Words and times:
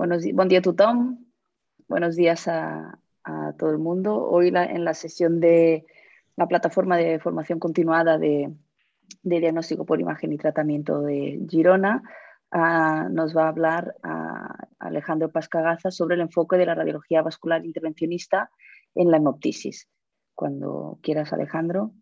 Buenos, 0.00 0.24
buen 0.32 0.48
día, 0.48 0.62
Tutón. 0.62 1.30
Buenos 1.86 2.16
días 2.16 2.48
a, 2.48 2.98
todo 3.58 3.68
el 3.68 3.76
mundo. 3.76 4.16
Hoy 4.16 4.48
en 4.48 4.82
la 4.82 4.94
sesión 4.94 5.40
de 5.40 5.84
la 6.36 6.48
plataforma 6.48 6.96
de 6.96 7.18
formación 7.18 7.58
continuada 7.58 8.16
de, 8.16 8.50
diagnóstico 9.20 9.84
por 9.84 10.00
imagen 10.00 10.32
y 10.32 10.38
tratamiento 10.38 11.02
de 11.02 11.44
Girona, 11.46 12.02
uh, 12.50 13.12
nos 13.12 13.36
va 13.36 13.44
a 13.44 13.48
hablar 13.48 13.94
uh, 14.02 14.64
Alejandro 14.78 15.30
Pascagaza 15.30 15.90
sobre 15.90 16.14
el 16.14 16.22
enfoque 16.22 16.56
de 16.56 16.64
la 16.64 16.74
radiología 16.74 17.20
vascular 17.20 17.62
intervencionista 17.66 18.50
en 18.94 19.10
la 19.10 19.18
hemoptisis. 19.18 19.86
Cuando 20.34 20.98
quieras, 21.02 21.34
Alejandro. 21.34 21.92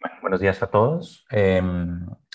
Bueno, 0.00 0.16
buenos 0.22 0.40
días 0.40 0.62
a 0.62 0.70
todos. 0.70 1.26
Eh, 1.30 1.60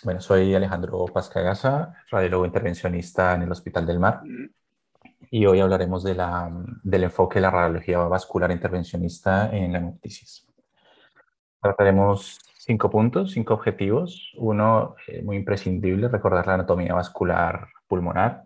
bueno, 0.04 0.20
soy 0.20 0.54
Alejandro 0.54 1.06
Pascagasa, 1.06 1.94
radiólogo 2.10 2.46
intervencionista 2.46 3.36
en 3.36 3.44
el 3.44 3.52
Hospital 3.52 3.86
del 3.86 4.00
Mar. 4.00 4.22
Y 5.32 5.46
hoy 5.46 5.62
hablaremos 5.62 6.04
de 6.04 6.16
la, 6.16 6.52
del 6.84 7.04
enfoque 7.06 7.36
de 7.36 7.42
la 7.42 7.52
radiología 7.52 8.00
vascular 8.00 8.52
intervencionista 8.52 9.50
en 9.56 9.72
la 9.72 9.80
hemoptisis. 9.80 10.48
Trataremos 11.62 12.40
cinco 12.60 12.90
puntos, 12.90 13.32
cinco 13.32 13.54
objetivos. 13.54 14.34
Uno, 14.38 14.96
eh, 15.08 15.22
muy 15.24 15.38
imprescindible, 15.38 16.10
recordar 16.10 16.48
la 16.48 16.56
anatomía 16.56 16.94
vascular 16.94 17.68
pulmonar. 17.88 18.44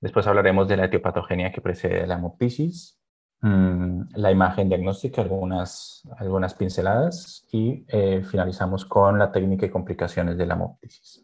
Después 0.00 0.26
hablaremos 0.26 0.68
de 0.68 0.76
la 0.76 0.84
etiopatogenia 0.84 1.50
que 1.52 1.60
precede 1.60 2.06
la 2.06 2.14
hemoptisis. 2.14 3.00
Mm, 3.42 4.08
la 4.14 4.30
imagen 4.30 4.68
diagnóstica, 4.68 5.20
algunas, 5.22 6.02
algunas 6.18 6.54
pinceladas 6.54 7.46
y 7.52 7.84
eh, 7.88 8.22
finalizamos 8.24 8.84
con 8.86 9.18
la 9.18 9.30
técnica 9.30 9.66
y 9.66 9.70
complicaciones 9.70 10.38
de 10.38 10.46
la 10.46 10.54
hemoptisis. 10.54 11.22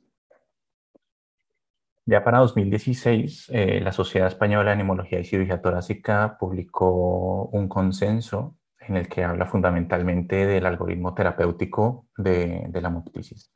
Ya 2.04 2.22
para 2.24 2.38
2016, 2.38 3.48
eh, 3.52 3.80
la 3.80 3.92
Sociedad 3.92 4.28
Española 4.28 4.70
de 4.70 4.76
Neumología 4.76 5.20
y 5.20 5.24
Cirugía 5.24 5.62
Torácica 5.62 6.36
publicó 6.38 7.46
un 7.46 7.68
consenso 7.68 8.56
en 8.80 8.96
el 8.96 9.08
que 9.08 9.24
habla 9.24 9.46
fundamentalmente 9.46 10.46
del 10.46 10.66
algoritmo 10.66 11.14
terapéutico 11.14 12.08
de, 12.16 12.66
de 12.68 12.80
la 12.80 12.88
hemoptisis. 12.88 13.52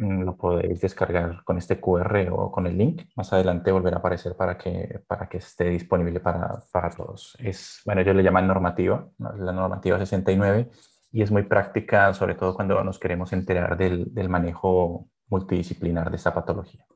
Mm, 0.00 0.22
lo 0.24 0.34
podéis 0.34 0.80
descargar 0.80 1.44
con 1.44 1.58
este 1.58 1.78
QR 1.78 2.28
o 2.32 2.50
con 2.50 2.66
el 2.66 2.78
link. 2.78 3.02
Más 3.16 3.30
adelante 3.34 3.70
volverá 3.70 3.96
a 3.96 3.98
aparecer 4.00 4.34
para 4.34 4.56
que, 4.56 5.02
para 5.06 5.28
que 5.28 5.38
esté 5.38 5.64
disponible 5.68 6.20
para, 6.20 6.62
para 6.72 6.88
todos. 6.88 7.36
Es, 7.38 7.82
bueno, 7.84 8.00
ellos 8.00 8.16
le 8.16 8.22
llaman 8.22 8.46
normativa, 8.46 9.06
la 9.18 9.52
normativa 9.52 9.98
69, 9.98 10.70
y 11.12 11.22
es 11.22 11.30
muy 11.30 11.42
práctica, 11.42 12.14
sobre 12.14 12.34
todo 12.34 12.54
cuando 12.54 12.82
nos 12.82 12.98
queremos 12.98 13.32
enterar 13.34 13.76
del, 13.76 14.14
del 14.14 14.30
manejo 14.30 15.06
multidisciplinar 15.28 16.08
de 16.10 16.16
esta 16.16 16.32
patología. 16.32 16.86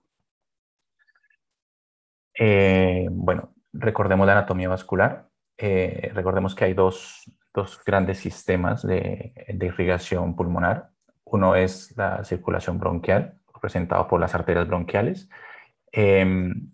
Eh, 2.39 3.07
bueno, 3.11 3.53
recordemos 3.75 4.27
la 4.27 4.33
anatomía 4.33 4.71
vascular. 4.71 5.29
Eh, 5.59 6.11
recordemos 6.15 6.55
que 6.55 6.65
hay 6.65 6.73
dos, 6.75 7.31
dos 7.53 7.83
grandes 7.85 8.19
sistemas 8.19 8.83
de, 8.83 9.35
de 9.47 9.67
irrigación 9.67 10.35
pulmonar 10.35 10.94
uno 11.25 11.57
es 11.57 11.97
la 11.97 12.25
circulación 12.25 12.79
bronquial, 12.79 13.39
representado 13.53 14.07
por 14.09 14.21
las 14.21 14.35
arterias 14.35 14.69
bronquiales. 14.69 15.29
Em, 15.91 16.73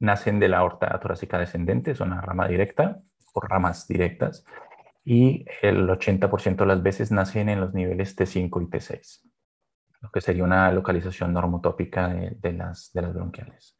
nacen 0.00 0.38
de 0.38 0.48
la 0.48 0.58
aorta 0.58 0.98
torácica 1.00 1.38
descendente, 1.38 1.92
es 1.92 2.00
una 2.00 2.20
rama 2.20 2.46
directa, 2.46 3.00
o 3.32 3.40
ramas 3.40 3.88
directas, 3.88 4.44
y 5.04 5.46
el 5.62 5.88
80% 5.88 6.64
de 6.64 6.66
las 6.66 6.82
veces 6.82 7.10
nacen 7.10 7.48
en 7.48 7.60
los 7.60 7.72
niveles 7.72 8.16
T5 8.16 8.62
y 8.62 8.66
T6, 8.66 9.22
lo 10.00 10.10
que 10.10 10.20
sería 10.20 10.44
una 10.44 10.70
localización 10.70 11.32
normotópica 11.32 12.08
de, 12.08 12.52
las, 12.52 12.92
de 12.92 13.02
las 13.02 13.14
bronquiales. 13.14 13.78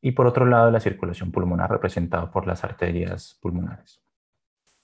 Y 0.00 0.12
por 0.12 0.26
otro 0.26 0.46
lado, 0.46 0.70
la 0.70 0.80
circulación 0.80 1.30
pulmonar, 1.30 1.70
representada 1.70 2.30
por 2.30 2.46
las 2.46 2.64
arterias 2.64 3.38
pulmonares. 3.42 4.02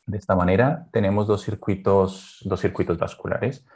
De 0.06 0.18
esta 0.18 0.36
manera, 0.36 0.86
tenemos 0.92 1.26
dos 1.26 1.42
circuitos, 1.42 2.40
dos 2.44 2.60
circuitos 2.60 2.98
vasculares 2.98 3.66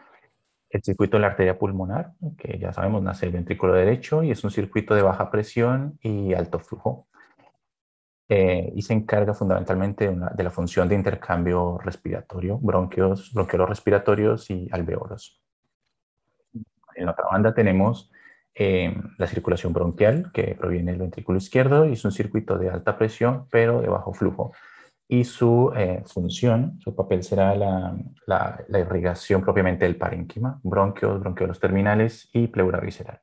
el 0.70 0.82
circuito 0.82 1.16
de 1.16 1.22
la 1.22 1.26
arteria 1.28 1.58
pulmonar, 1.58 2.12
que 2.38 2.58
ya 2.58 2.72
sabemos 2.72 3.02
nace 3.02 3.26
el 3.26 3.32
ventrículo 3.32 3.74
derecho 3.74 4.22
y 4.22 4.30
es 4.30 4.42
un 4.44 4.52
circuito 4.52 4.94
de 4.94 5.02
baja 5.02 5.30
presión 5.30 5.98
y 6.00 6.32
alto 6.32 6.60
flujo. 6.60 7.06
Eh, 8.28 8.72
y 8.76 8.82
se 8.82 8.92
encarga 8.92 9.34
fundamentalmente 9.34 10.08
de, 10.08 10.44
la 10.44 10.50
función 10.50 10.88
de 10.88 10.94
intercambio 10.94 11.78
respiratorio, 11.78 12.58
bronquios, 12.58 13.32
bronquiolos 13.34 13.68
respiratorios 13.68 14.48
y 14.50 14.68
alveolos. 14.70 15.42
En 16.94 17.06
la 17.06 17.12
otra 17.12 17.24
banda 17.28 17.52
tenemos 17.52 18.12
eh, 18.54 18.94
la 19.18 19.26
circulación 19.26 19.72
bronquial, 19.72 20.30
que 20.32 20.54
proviene 20.54 20.92
del 20.92 21.00
ventrículo 21.00 21.38
izquierdo 21.38 21.86
y 21.86 21.94
es 21.94 22.04
un 22.04 22.12
circuito 22.12 22.56
de 22.56 22.70
alta 22.70 22.96
presión, 22.96 23.48
pero 23.50 23.80
de 23.80 23.88
bajo 23.88 24.12
flujo 24.12 24.52
y 25.10 25.24
su 25.24 25.72
eh, 25.76 26.04
función, 26.06 26.78
su 26.80 26.94
papel 26.94 27.24
será 27.24 27.52
la, 27.56 28.64
irrigación 28.68 29.42
propiamente 29.42 29.84
del 29.84 29.96
parénquima, 29.96 30.60
bronquios, 30.62 31.18
bronquiolos 31.18 31.58
terminales 31.58 32.30
y 32.32 32.46
pleura 32.46 32.78
visceral. 32.78 33.20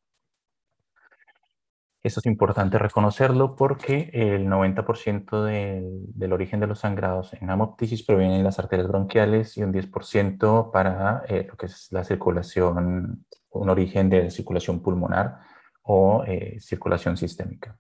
Esto 2.04 2.20
es 2.20 2.26
importante 2.26 2.78
reconocerlo 2.78 3.56
porque 3.56 4.10
el 4.12 4.48
90% 4.48 5.44
del, 5.44 6.34
origen 6.34 6.60
de 6.60 6.68
los 6.68 6.80
sangrados 6.80 7.34
en 7.34 7.50
hemoptisis 7.50 8.04
proviene 8.04 8.38
de 8.38 8.44
las 8.44 8.60
arterias 8.60 8.90
bronquiales 8.90 9.58
y 9.58 9.64
un 9.64 9.72
10% 9.72 10.72
para 10.72 11.24
eh, 11.30 11.48
lo 11.50 11.56
que 11.56 11.68
es 11.68 11.88
la 11.92 12.04
circulación, 12.04 13.26
un 13.52 13.70
origen 13.70 14.10
de 14.10 14.30
circulación 14.30 14.82
pulmonar 14.82 15.40
o 15.84 16.26
eh, 16.28 16.60
circulación 16.60 17.16
sistémica. 17.16 17.78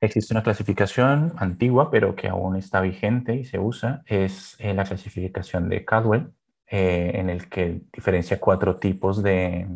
Existe 0.00 0.32
una 0.32 0.44
clasificación 0.44 1.32
antigua, 1.38 1.90
pero 1.90 2.14
que 2.14 2.28
aún 2.28 2.54
está 2.54 2.80
vigente 2.80 3.34
y 3.34 3.44
se 3.44 3.58
usa, 3.58 4.02
es 4.06 4.54
eh, 4.60 4.72
la 4.72 4.84
clasificación 4.84 5.68
de 5.68 5.84
Cadwell, 5.84 6.32
eh, 6.70 7.12
en 7.14 7.28
el 7.28 7.48
que 7.48 7.82
diferencia 7.92 8.38
cuatro 8.38 8.76
tipos 8.76 9.22
de, 9.24 9.66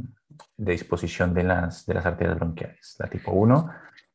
disposición 0.57 1.35
de 1.35 1.43
las, 1.43 1.87
de 1.87 1.95
las 1.95 2.07
arterias 2.07 2.37
bronquiales. 2.37 2.95
La 3.01 3.09
tipo 3.09 3.33
1 3.33 3.71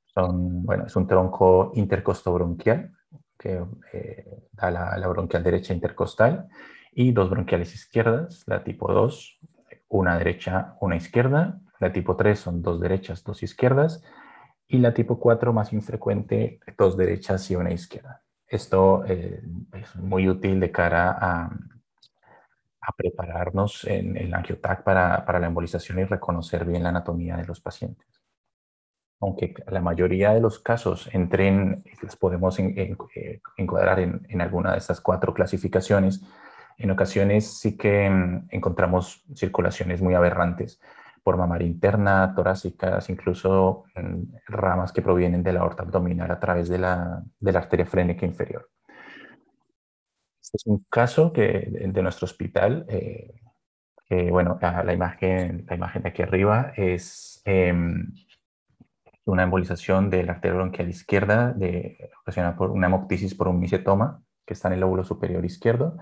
son, 0.06 0.64
bueno, 0.64 0.86
es 0.86 0.96
un 0.96 1.08
tronco 1.08 1.74
intercostobronquial, 1.76 2.94
que 3.38 3.62
eh, 3.92 4.48
da 4.54 4.72
la, 4.72 4.98
la, 4.98 5.08
bronquial 5.08 5.44
derecha 5.44 5.74
intercostal, 5.74 6.48
y 6.94 7.12
dos 7.12 7.30
bronquiales 7.30 7.74
izquierdas. 7.74 8.44
La 8.48 8.64
tipo 8.64 8.94
2, 8.94 9.40
una 9.90 10.18
derecha, 10.18 10.76
una 10.80 10.96
izquierda. 10.96 11.60
La 11.80 11.92
tipo 11.92 12.16
3 12.16 12.40
son 12.40 12.62
dos 12.62 12.80
derechas, 12.80 13.26
dos 13.26 13.44
izquierdas 13.44 14.02
y 14.68 14.80
la 14.80 14.94
tipo 14.94 15.20
4 15.20 15.54
más 15.54 15.72
infrecuente, 15.74 16.60
dos 16.78 16.98
derechas 16.98 17.50
y 17.50 17.56
una 17.56 17.72
izquierda. 17.72 18.22
Esto 18.48 19.04
eh, 19.06 19.42
es 19.74 19.96
muy 19.96 20.28
útil 20.28 20.60
de 20.60 20.72
cara 20.72 21.18
a, 21.20 21.50
prepararnos 22.96 23.84
en 23.84 24.16
el 24.16 24.34
angiotac 24.34 24.82
para, 24.82 25.26
para, 25.26 25.42
la 25.42 25.48
embolización 25.48 26.00
y 26.00 26.06
reconocer 26.06 26.64
bien 26.64 26.84
la 26.84 26.90
anatomía 26.90 27.36
de 27.36 27.46
los 27.46 27.60
pacientes. 27.60 28.08
Aunque 29.20 29.54
la 29.68 29.82
mayoría 29.82 30.34
de 30.34 30.40
los 30.40 30.60
casos 30.60 31.10
entren, 31.12 31.84
los 32.02 32.16
podemos 32.16 32.58
eh, 32.60 32.96
encuadrar 33.58 34.00
en, 34.00 34.26
en 34.30 34.40
alguna 34.40 34.72
de 34.72 34.78
estas 34.78 35.02
cuatro 35.02 35.34
clasificaciones, 35.34 36.24
en 36.78 36.90
ocasiones 36.92 37.60
sí 37.60 37.76
que 37.76 38.10
mm, 38.10 38.48
encontramos 38.52 39.22
circulaciones 39.36 40.02
muy 40.02 40.14
aberrantes 40.14 40.80
por 41.28 41.36
mamar 41.36 41.62
interna, 41.62 42.34
torácicas, 42.34 43.10
incluso 43.10 43.84
ramas 44.48 44.94
que 44.94 45.02
provienen 45.02 45.44
de 45.44 45.52
la 45.52 45.60
aorta 45.60 45.84
abdominal 45.84 46.32
a 46.32 46.40
través 46.40 46.70
de 46.70 46.78
la, 46.78 47.22
de 47.38 47.52
la 47.52 47.60
arteria 47.60 47.86
frénica 47.86 48.26
inferior. 48.26 48.70
Este 50.42 50.56
es 50.56 50.66
un 50.68 50.86
caso 50.90 51.34
que, 51.34 51.68
de 51.70 52.02
nuestro 52.02 52.24
hospital, 52.24 52.86
eh, 52.88 54.30
bueno, 54.32 54.58
la 54.62 54.94
imagen, 54.94 55.66
la 55.68 55.76
imagen 55.76 56.04
de 56.04 56.08
aquí 56.08 56.22
arriba 56.22 56.72
es 56.78 57.42
em, 57.44 58.10
una 59.26 59.44
embolización 59.44 60.10
de 60.10 60.24
la 60.24 60.32
arteria 60.32 60.56
bronquial 60.56 60.88
izquierda 60.88 61.52
de, 61.52 62.10
ocasionada 62.22 62.56
por 62.56 62.72
una 62.72 62.88
hemoptisis 62.88 63.36
por 63.36 63.50
un 63.50 63.60
micetoma 63.60 64.24
que 64.46 64.54
está 64.54 64.70
en 64.70 64.76
el 64.76 64.80
lóbulo 64.80 65.04
superior 65.04 65.44
izquierdo. 65.44 65.98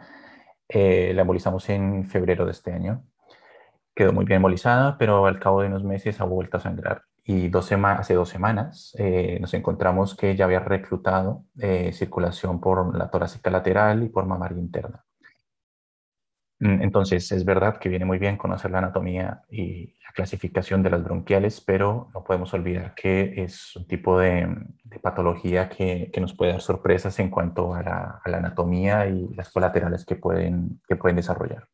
Eh, 0.69 1.13
la 1.15 1.21
embolizamos 1.21 1.67
en 1.69 2.05
febrero 2.05 2.45
de 2.45 2.51
este 2.51 2.73
año 2.73 3.07
quedó 3.95 4.13
muy 4.13 4.25
bien 4.25 4.37
embolizada, 4.37 4.97
pero 4.97 5.25
al 5.25 5.39
cabo 5.39 5.61
de 5.61 5.67
unos 5.67 5.83
meses 5.83 6.19
ha 6.21 6.25
vuelto 6.25 6.57
a 6.57 6.59
sangrar. 6.59 7.03
Y 7.27 7.49
dos 7.49 7.71
hace 7.71 8.13
dos 8.13 8.29
semanas 8.29 8.95
eh, 8.99 9.39
nos 9.41 9.53
encontramos 9.55 10.15
que 10.15 10.35
ya 10.35 10.45
había 10.45 10.59
reclutado 10.59 11.45
eh, 11.59 11.91
circulación 11.93 12.61
por 12.61 12.95
la 12.95 13.09
torácica 13.09 13.49
lateral 13.49 14.03
y 14.03 14.09
por 14.09 14.25
mamaria 14.27 14.59
interna. 14.59 15.03
Mm, 16.59 16.83
entonces, 16.83 17.31
es 17.31 17.43
verdad 17.45 17.77
que 17.77 17.89
viene 17.89 18.05
muy 18.05 18.19
bien 18.19 18.37
conocer 18.37 18.71
la 18.71 18.77
anatomía 18.79 19.41
y 19.49 19.95
la 20.03 20.11
clasificación 20.13 20.83
de 20.83 20.89
las 20.91 21.03
bronquiales, 21.03 21.61
pero 21.61 22.09
no 22.13 22.23
podemos 22.23 22.53
olvidar 22.53 22.93
que 22.95 23.33
es 23.43 23.75
un 23.75 23.87
tipo 23.87 24.19
de, 24.19 24.47
patología 25.01 25.67
que, 25.69 26.09
que, 26.13 26.21
nos 26.21 26.33
puede 26.33 26.51
dar 26.53 26.61
sorpresas 26.61 27.19
en 27.19 27.29
cuanto 27.29 27.73
a 27.73 27.83
la, 27.83 28.21
a 28.23 28.29
la, 28.29 28.37
anatomía 28.37 29.07
y 29.07 29.33
las 29.35 29.51
colaterales 29.51 30.05
que 30.05 30.15
pueden, 30.15 30.81
que 30.87 30.95
pueden 30.95 31.17
desarrollar 31.17 31.67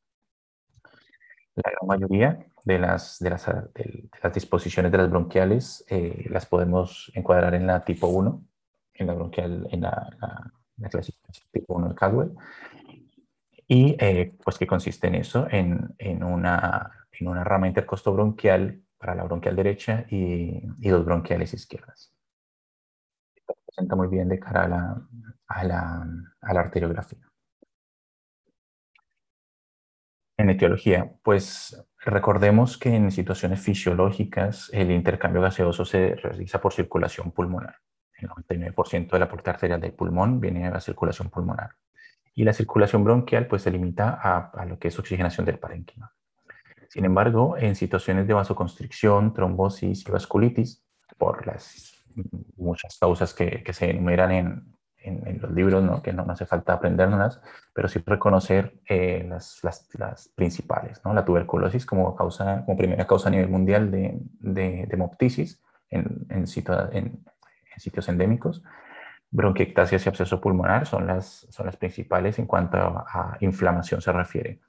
la 1.55 1.71
gran 1.71 1.87
mayoría 1.87 2.45
de 2.63 2.79
las, 2.79 3.19
de 3.19 3.29
las, 3.29 3.45
de 3.45 4.09
las 4.21 4.33
disposiciones 4.33 4.91
de 4.91 4.97
las 4.97 5.09
bronquiales 5.09 5.83
eh, 5.89 6.25
las 6.29 6.45
podemos 6.45 7.11
encuadrar 7.15 7.53
en 7.55 7.67
la 7.67 7.83
tipo 7.83 8.07
1, 8.07 8.43
en 8.93 9.07
la 9.07 9.13
bronquial, 9.13 9.67
en 9.71 9.81
la, 9.81 10.09
la, 10.77 10.89
clasificación 10.89 11.47
tipo 11.51 11.75
1 11.75 11.89
de 11.89 11.95
Caldwell, 11.95 12.31
y 13.67 13.95
eh, 13.99 14.33
pues 14.43 14.57
que 14.57 14.67
consiste 14.67 15.07
en 15.07 15.15
eso, 15.15 15.47
en, 15.49 15.93
en, 15.97 16.23
una, 16.23 17.07
en 17.11 17.27
una 17.27 17.43
rama 17.43 17.67
intercostobronquial 17.67 18.81
para 18.97 19.15
la 19.15 19.23
bronquial 19.23 19.55
derecha 19.55 20.05
y, 20.09 20.61
y 20.79 20.89
dos 20.89 21.05
bronquiales 21.05 21.53
izquierdas. 21.53 22.11
Esto 23.35 23.55
presenta 23.65 23.95
muy 23.95 24.07
bien 24.07 24.27
de 24.29 24.39
cara 24.39 24.63
a 24.63 24.67
la, 24.67 25.07
a 25.47 25.63
la, 25.63 26.07
a 26.41 26.53
la 26.53 26.59
arteriografía. 26.59 27.30
En 30.41 30.49
etiología, 30.49 31.13
pues 31.21 31.85
recordemos 31.99 32.75
que 32.75 32.95
en 32.95 33.11
situaciones 33.11 33.61
fisiológicas 33.61 34.71
el 34.73 34.89
intercambio 34.89 35.39
gaseoso 35.39 35.85
se 35.85 36.15
realiza 36.15 36.59
por 36.59 36.73
circulación 36.73 37.29
pulmonar. 37.29 37.75
El 38.17 38.27
99% 38.29 39.11
del 39.11 39.21
aporte 39.21 39.51
arterial 39.51 39.79
del 39.79 39.93
pulmón 39.93 40.39
viene 40.39 40.63
de 40.63 40.71
la 40.71 40.81
circulación 40.81 41.29
pulmonar. 41.29 41.75
Y 42.33 42.43
la 42.43 42.53
circulación 42.53 43.03
bronquial 43.03 43.45
pues 43.45 43.61
se 43.61 43.69
limita 43.69 44.19
a, 44.19 44.49
a 44.49 44.65
lo 44.65 44.79
que 44.79 44.87
es 44.87 44.97
oxigenación 44.97 45.45
del 45.45 45.59
parénquima. 45.59 46.11
Sin 46.89 47.05
embargo, 47.05 47.55
en 47.55 47.75
situaciones 47.75 48.25
de 48.25 48.33
vasoconstricción, 48.33 49.35
trombosis 49.35 50.07
y 50.07 50.11
vasculitis, 50.11 50.83
por 51.19 51.45
las 51.45 52.03
muchas 52.57 52.97
causas 52.97 53.35
que, 53.35 53.61
que 53.61 53.73
se 53.73 53.91
enumeran 53.91 54.31
en, 54.31 54.70
en, 55.03 55.39
los 55.41 55.51
libros, 55.51 55.83
¿no? 55.83 56.01
que 56.01 56.13
no, 56.13 56.25
hace 56.29 56.45
falta 56.45 56.73
aprenderlas, 56.73 57.41
pero 57.73 57.87
sí 57.87 58.01
reconocer 58.05 58.75
eh, 58.87 59.25
las, 59.27 59.59
las, 59.63 59.89
las, 59.97 60.29
principales. 60.29 61.01
¿no? 61.03 61.13
La 61.13 61.25
tuberculosis 61.25 61.85
como, 61.85 62.15
causa, 62.15 62.63
como 62.65 62.77
primera 62.77 63.07
causa 63.07 63.29
a 63.29 63.31
nivel 63.31 63.49
mundial 63.49 63.91
de, 63.91 64.17
de, 64.39 64.85
de 64.87 64.89
hemoptisis 64.91 65.61
en, 65.89 66.25
en, 66.29 66.45
en, 66.93 67.21
sitios 67.77 68.09
endémicos. 68.09 68.63
Bronquiectasias 69.31 70.05
y 70.05 70.09
absceso 70.09 70.41
pulmonar 70.41 70.85
son 70.85 71.07
las, 71.07 71.47
son 71.49 71.65
las 71.65 71.77
principales 71.77 72.37
en 72.37 72.45
cuanto 72.45 72.77
a, 72.77 73.05
a 73.07 73.37
inflamación 73.39 74.01
se 74.01 74.11
refiere 74.11 74.59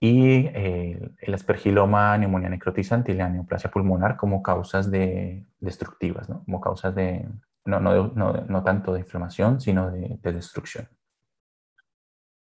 y 0.00 0.46
eh, 0.46 1.10
el 1.20 1.34
aspergiloma, 1.34 2.16
neumonía 2.18 2.48
necrotizante 2.48 3.12
y 3.12 3.16
la 3.16 3.28
neoplasia 3.28 3.70
pulmonar 3.70 4.16
como 4.16 4.42
causas 4.42 4.90
de, 4.90 5.44
destructivas, 5.60 6.28
¿no? 6.28 6.44
como 6.44 6.60
causas 6.60 6.94
de, 6.94 7.26
no, 7.68 7.80
no, 7.80 8.32
no, 8.32 8.64
tanto 8.64 8.94
de 8.94 9.00
inflamación, 9.00 9.60
sino 9.60 9.90
de, 9.90 10.18
de 10.20 10.32
destrucción. 10.32 10.88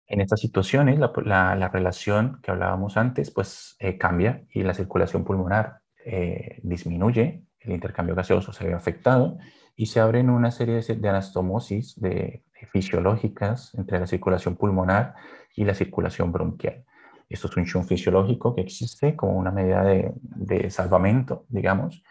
En 0.06 0.20
estas 0.20 0.40
situaciones, 0.40 0.98
la, 0.98 1.12
la, 1.24 1.54
la, 1.54 1.68
relación 1.68 2.40
que 2.42 2.50
hablábamos 2.50 2.96
antes, 2.96 3.30
pues 3.30 3.76
eh, 3.78 3.96
cambia 3.96 4.44
y 4.50 4.62
la 4.62 4.74
circulación 4.74 5.24
pulmonar 5.24 5.80
eh, 6.04 6.60
disminuye, 6.62 7.44
el 7.60 7.72
intercambio 7.72 8.14
gaseoso 8.14 8.52
se 8.52 8.66
ve 8.66 8.74
afectado 8.74 9.38
y 9.76 9.86
se 9.86 10.00
abren 10.00 10.30
una 10.30 10.50
serie 10.50 10.80
de, 10.80 10.96
de 10.96 11.08
anastomosis 11.08 11.98
de, 12.00 12.44
fisiológicas 12.70 13.74
entre 13.74 13.98
la 13.98 14.06
circulación 14.06 14.56
pulmonar 14.56 15.14
y 15.56 15.64
la 15.64 15.74
circulación 15.74 16.30
bronquial. 16.30 16.84
Esto 17.28 17.48
es 17.48 17.56
un 17.56 17.64
shunt 17.64 17.88
fisiológico 17.88 18.54
que 18.54 18.60
existe 18.60 19.16
como 19.16 19.32
una 19.32 19.50
medida 19.50 19.82
de, 19.82 20.12
de 20.20 20.70
salvamento, 20.70 21.44
digamos, 21.48 22.04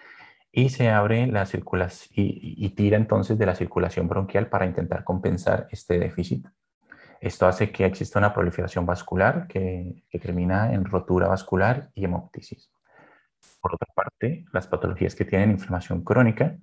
y 0.51 0.69
se 0.69 0.89
abre 0.89 1.27
la 1.27 1.45
circulación 1.45 2.11
y, 2.13 2.69
tira 2.71 2.97
entonces 2.97 3.37
de 3.37 3.45
la 3.45 3.55
circulación 3.55 4.07
bronquial 4.07 4.47
para 4.47 4.65
intentar 4.65 5.03
compensar 5.03 5.67
este 5.71 5.97
déficit. 5.97 6.45
Esto 7.21 7.47
hace 7.47 7.71
que 7.71 7.85
exista 7.85 8.19
una 8.19 8.33
proliferación 8.33 8.85
vascular 8.85 9.47
que, 9.47 10.03
termina 10.21 10.73
en 10.73 10.85
rotura 10.85 11.27
vascular 11.27 11.89
y 11.93 12.05
hemoptisis. 12.05 12.71
Por 13.61 13.75
otra 13.75 13.87
parte, 13.93 14.45
las 14.51 14.67
patologías 14.67 15.15
que 15.15 15.25
tienen 15.25 15.51
inflamación 15.51 16.03
crónica 16.03 16.57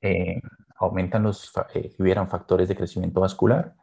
eh, 0.00 0.40
aumentan 0.76 1.22
los, 1.22 1.52
eh, 1.74 1.94
factores 2.28 2.68
de 2.68 2.76
crecimiento 2.76 3.20
vascular, 3.20 3.74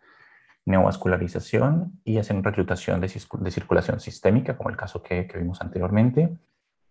neovascularización 0.65 2.01
y 2.03 2.17
hacen 2.17 2.43
reclutación 2.43 3.01
de, 3.01 3.09
circulación 3.09 3.99
sistémica, 3.99 4.57
como 4.57 4.69
el 4.69 4.77
caso 4.77 5.01
que, 5.01 5.27
vimos 5.35 5.61
anteriormente. 5.61 6.37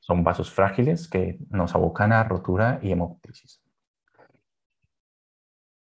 Son 0.07 0.23
vasos 0.23 0.53
frágiles 0.53 1.09
que 1.09 1.37
nos 1.51 1.75
abocan 1.75 2.13
a 2.13 2.23
rotura 2.23 2.79
y 2.81 2.93
hemoptisis. 2.93 3.61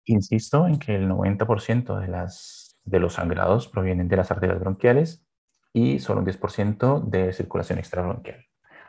Insisto 0.04 0.66
en 0.66 0.80
que 0.80 0.96
el 0.96 1.08
90% 1.08 2.00
de, 2.00 2.08
las, 2.08 2.76
de 2.82 2.98
los 2.98 3.14
sangrados 3.14 3.68
provienen 3.68 4.08
de 4.08 4.16
las 4.16 4.32
arterias 4.32 4.58
bronquiales 4.58 5.24
y 5.72 6.00
solo 6.00 6.22
un 6.22 6.26
10% 6.26 7.04
de 7.04 7.32
circulación 7.32 7.78
extrabronquial 7.78 8.44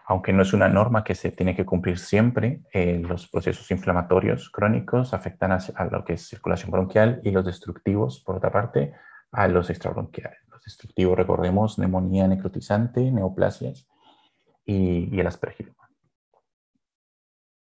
aunque 0.08 0.34
no 0.34 0.42
es 0.42 0.52
una 0.52 0.68
norma 0.68 1.06
que 1.06 1.16
se 1.16 1.32
tiene 1.32 1.56
que 1.56 1.64
cumplir 1.64 1.98
siempre, 1.98 2.64
eh, 2.74 3.00
los 3.00 3.30
procesos 3.30 3.70
inflamatorios 3.72 4.50
crónicos 4.50 5.14
afectan 5.14 5.54
a, 5.54 5.60
a, 5.76 5.86
lo 5.86 6.04
que 6.04 6.14
es 6.14 6.28
circulación 6.28 6.70
bronquial 6.72 7.22
y 7.24 7.32
los 7.32 7.46
destructivos, 7.46 8.20
por 8.20 8.36
otra 8.36 8.52
parte, 8.52 8.94
a 9.32 9.48
los 9.48 9.70
extrabronquiales. 9.70 10.40
Los 10.50 10.64
destructivos, 10.64 11.18
recordemos, 11.18 11.80
neumonía 11.80 12.28
necrotizante, 12.28 13.10
neoplasias 13.10 13.88
y, 14.66 15.16
y 15.16 15.20
el 15.20 15.28
aspergiloma. 15.28 15.90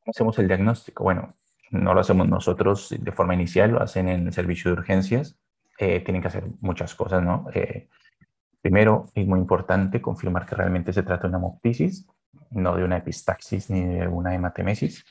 Hacemos 0.05 0.37
el 0.39 0.47
diagnóstico. 0.47 1.03
Bueno, 1.03 1.33
no 1.71 1.93
lo 1.93 2.01
hacemos 2.01 2.27
nosotros 2.27 2.93
de 2.97 3.11
forma 3.11 3.33
inicial, 3.33 3.71
lo 3.71 3.81
hacen 3.81 4.07
en 4.09 4.27
el 4.27 4.33
servicio 4.33 4.71
de 4.71 4.79
urgencias. 4.79 5.37
Eh, 5.79 6.01
tienen 6.01 6.21
que 6.21 6.27
hacer 6.27 6.43
muchas 6.61 6.93
cosas, 6.93 7.23
¿no? 7.23 7.47
Eh, 7.53 7.89
primero, 8.61 9.09
es 9.15 9.25
muy 9.25 9.39
importante 9.39 10.01
confirmar 10.01 10.45
que 10.45 10.55
realmente 10.55 10.93
se 10.93 11.03
trata 11.03 11.23
de 11.23 11.29
una 11.29 11.37
hemoptisis 11.37 12.05
no 12.53 12.75
de 12.75 12.83
una 12.83 12.97
epistaxis 12.97 13.69
ni 13.69 13.85
de 13.85 14.07
una 14.07 14.33
hematemesis. 14.33 15.05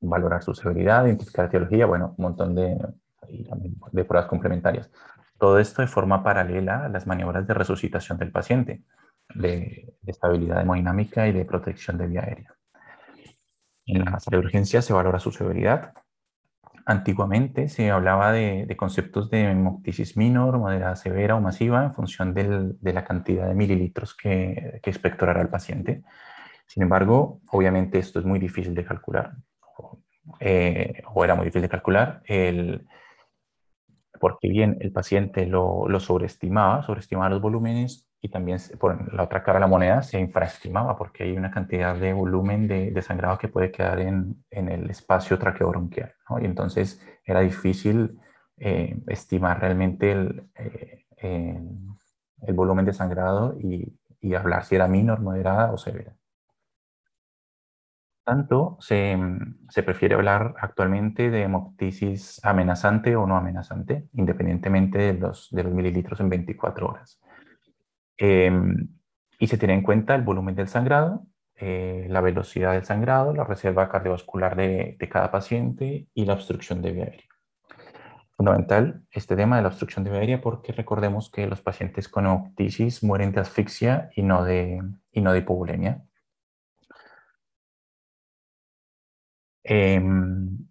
Valorar 0.00 0.42
su 0.42 0.54
severidad, 0.54 1.06
identificar 1.06 1.46
etiología, 1.46 1.86
bueno, 1.86 2.14
un 2.16 2.22
montón 2.22 2.54
de, 2.54 2.76
de 3.92 4.04
pruebas 4.04 4.28
complementarias. 4.28 4.90
Todo 5.38 5.58
esto 5.58 5.82
de 5.82 5.88
forma 5.88 6.22
paralela 6.22 6.86
a 6.86 6.88
las 6.88 7.06
maniobras 7.06 7.46
de 7.46 7.54
resucitación 7.54 8.18
del 8.18 8.32
paciente, 8.32 8.82
de, 9.34 9.94
de 10.00 10.10
estabilidad 10.10 10.60
hemodinámica 10.60 11.26
y 11.28 11.32
de 11.32 11.44
protección 11.44 11.98
de 11.98 12.06
vía 12.06 12.22
aérea. 12.22 12.54
En 13.86 14.04
la 14.04 14.20
sala 14.20 14.38
de 14.38 14.44
urgencia 14.44 14.82
se 14.82 14.92
valora 14.92 15.18
su 15.18 15.32
severidad. 15.32 15.92
Antiguamente 16.84 17.68
se 17.68 17.90
hablaba 17.90 18.32
de, 18.32 18.74
conceptos 18.76 19.30
de 19.30 19.50
hemoptisis 19.50 20.16
minor, 20.16 20.58
moderada 20.58 20.96
severa 20.96 21.36
o 21.36 21.40
masiva 21.40 21.84
en 21.84 21.94
función 21.94 22.34
del, 22.34 22.78
de 22.80 22.92
la 22.92 23.04
cantidad 23.04 23.46
de 23.46 23.54
mililitros 23.54 24.16
que, 24.16 24.80
que 24.82 24.90
expectorará 24.90 25.40
el 25.42 25.48
paciente. 25.48 26.02
Sin 26.66 26.82
embargo, 26.82 27.40
obviamente 27.50 27.98
esto 27.98 28.18
es 28.18 28.24
muy 28.24 28.38
difícil 28.38 28.74
de 28.74 28.84
calcular, 28.84 29.34
eh, 30.40 31.02
o 31.12 31.24
era 31.24 31.34
muy 31.34 31.44
difícil 31.44 31.62
de 31.62 31.68
calcular, 31.68 32.22
el, 32.24 32.86
porque 34.18 34.48
bien 34.48 34.78
el 34.80 34.90
paciente 34.90 35.46
lo, 35.46 35.88
lo, 35.88 36.00
sobreestimaba, 36.00 36.82
sobreestimaba 36.82 37.30
los 37.30 37.42
volúmenes 37.42 38.08
y 38.24 38.28
también 38.28 38.58
por 38.78 39.12
la 39.12 39.24
otra 39.24 39.42
cara 39.42 39.58
de 39.58 39.62
la 39.62 39.66
moneda 39.66 40.00
se 40.02 40.18
infraestimaba 40.20 40.96
porque 40.96 41.24
hay 41.24 41.36
una 41.36 41.50
cantidad 41.50 41.96
de 41.96 42.12
volumen 42.12 42.68
de, 42.68 42.92
de 42.92 43.02
sangrado 43.02 43.36
que 43.36 43.48
puede 43.48 43.72
quedar 43.72 43.98
en, 43.98 44.44
en 44.50 44.68
el 44.68 44.88
espacio 44.88 45.38
traqueobronquial. 45.40 46.14
¿no? 46.30 46.38
Y 46.38 46.44
entonces 46.44 47.04
era 47.24 47.40
difícil 47.40 48.20
eh, 48.58 48.96
estimar 49.08 49.60
realmente 49.60 50.12
el, 50.12 50.48
eh, 50.54 51.04
el, 51.16 51.68
el, 52.42 52.54
volumen 52.54 52.84
de 52.84 52.92
sangrado 52.92 53.56
y, 53.58 53.98
y 54.20 54.34
hablar 54.34 54.64
si 54.64 54.76
era 54.76 54.86
minor, 54.86 55.20
moderada 55.20 55.72
o 55.72 55.76
severa 55.76 56.14
tanto, 58.24 58.76
se, 58.80 59.18
se, 59.68 59.82
prefiere 59.82 60.14
hablar 60.14 60.54
actualmente 60.60 61.30
de 61.30 61.42
hemoptisis 61.42 62.40
amenazante 62.44 63.16
o 63.16 63.26
no 63.26 63.36
amenazante, 63.36 64.06
independientemente 64.12 64.98
de 64.98 65.14
los, 65.14 65.48
de 65.50 65.64
los 65.64 65.72
mililitros 65.72 66.20
en 66.20 66.28
24 66.28 66.86
horas. 66.86 67.20
Eh, 68.18 68.52
y 69.38 69.46
se 69.46 69.58
tiene 69.58 69.74
en 69.74 69.82
cuenta 69.82 70.14
el 70.14 70.22
volumen 70.22 70.54
del 70.54 70.68
sangrado, 70.68 71.26
eh, 71.56 72.06
la 72.08 72.20
velocidad 72.20 72.72
del 72.72 72.84
sangrado, 72.84 73.34
la 73.34 73.44
reserva 73.44 73.88
cardiovascular 73.88 74.56
de, 74.56 74.96
de, 74.98 75.08
cada 75.08 75.30
paciente 75.30 76.06
y 76.14 76.24
la 76.24 76.34
obstrucción 76.34 76.82
de 76.82 76.92
vía 76.92 77.04
aérea. 77.04 77.28
Fundamental 78.36 79.02
este 79.10 79.36
tema 79.36 79.56
de 79.56 79.62
la 79.62 79.68
obstrucción 79.68 80.04
de 80.04 80.10
vía 80.10 80.20
aérea 80.20 80.40
porque 80.40 80.72
recordemos 80.72 81.30
que 81.30 81.46
los 81.46 81.60
pacientes 81.60 82.08
con 82.08 82.26
hemoptisis 82.26 83.02
mueren 83.04 83.32
de 83.32 83.40
asfixia 83.40 84.10
y 84.16 84.22
no 84.22 84.44
de, 84.44 84.82
y 85.12 85.20
no 85.20 85.32
de 85.32 85.38
hipovolemia. 85.40 86.02
Eh, 89.64 90.00